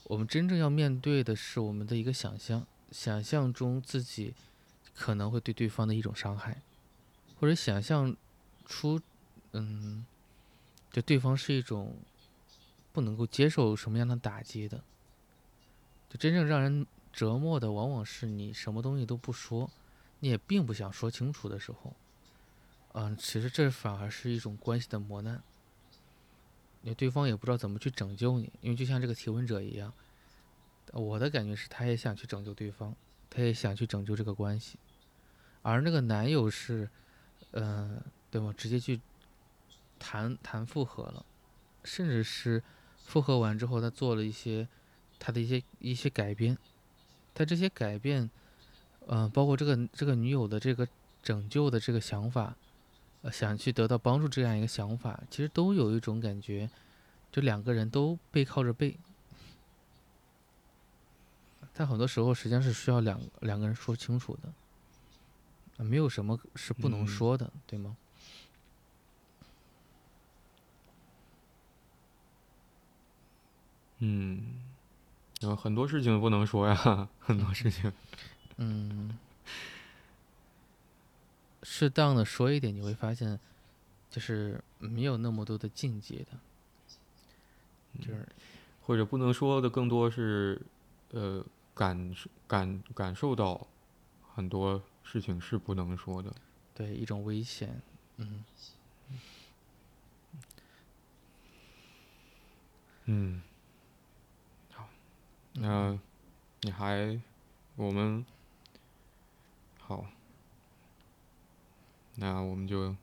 [0.05, 4.35] 我们真正要面对的是我们的一个想象，想象中自己。
[5.01, 6.61] 可能会对对方的一种伤害，
[7.39, 8.17] 或者想象
[8.67, 9.01] 出，
[9.53, 10.05] 嗯，
[10.91, 11.95] 就对方是一种
[12.93, 14.83] 不能够接受什么样的打击的。
[16.11, 19.71] 就真正让人折磨的，往往是你什么东西都不说，
[20.21, 21.95] 你也并不想说清楚的时候。
[22.93, 25.43] 嗯，其实这反而是一种关系的磨难。
[26.83, 29.93] 你对方也不知道怎么去拯救你，因为就像这个提问者一样，
[30.93, 32.95] 我的感觉是，他也想去拯救对方，
[33.29, 34.79] 他也想去拯救这个关系。
[35.63, 36.89] 而那个男友是，
[37.51, 38.01] 呃，
[38.31, 38.55] 对吗？
[38.57, 39.01] 直接去
[39.99, 41.27] 谈谈复合了，
[41.85, 42.63] 甚至是
[42.97, 44.67] 复合完之后，他做了一些
[45.19, 46.57] 他的一些一些改编。
[47.39, 48.29] 他这些改变，
[49.07, 50.89] 嗯、呃，包括这个这个女友的这个
[51.23, 52.57] 拯救的这个想法，
[53.23, 56.69] 呃，想去得到帮助这样一个想法，其实都有一种感觉，
[57.31, 58.99] 就两个人都背靠着背。
[61.73, 65.85] 但很多时候，实际上是需要两两个人说清楚的。
[65.85, 67.97] 没有什么是不能说的，嗯、对吗？
[74.01, 74.61] 嗯，
[75.41, 77.93] 有很多事情不能说呀，很多事情。
[78.57, 79.19] 嗯，
[81.63, 83.39] 适当的说一点，你会发现，
[84.11, 86.39] 就是没有那么多的境界的，
[88.01, 88.27] 就是、嗯、
[88.83, 90.61] 或者不能说的更多是，
[91.13, 91.45] 呃，
[91.75, 92.15] 感
[92.47, 93.67] 感感受到
[94.35, 94.83] 很多。
[95.11, 96.31] 事情是不能说的，
[96.75, 97.81] 对一种危险，
[98.19, 98.45] 嗯，
[103.07, 103.48] 嗯，好，
[105.61, 105.99] 那
[106.63, 107.21] 你还
[107.75, 108.25] 我们
[109.81, 110.07] 好，
[112.15, 112.95] 那我们就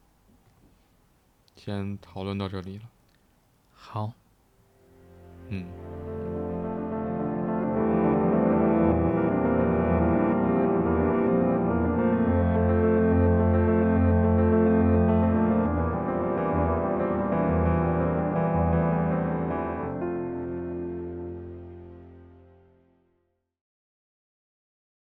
[1.56, 2.90] 先讨论到这里了。
[3.74, 4.14] 好，
[5.50, 6.25] 嗯。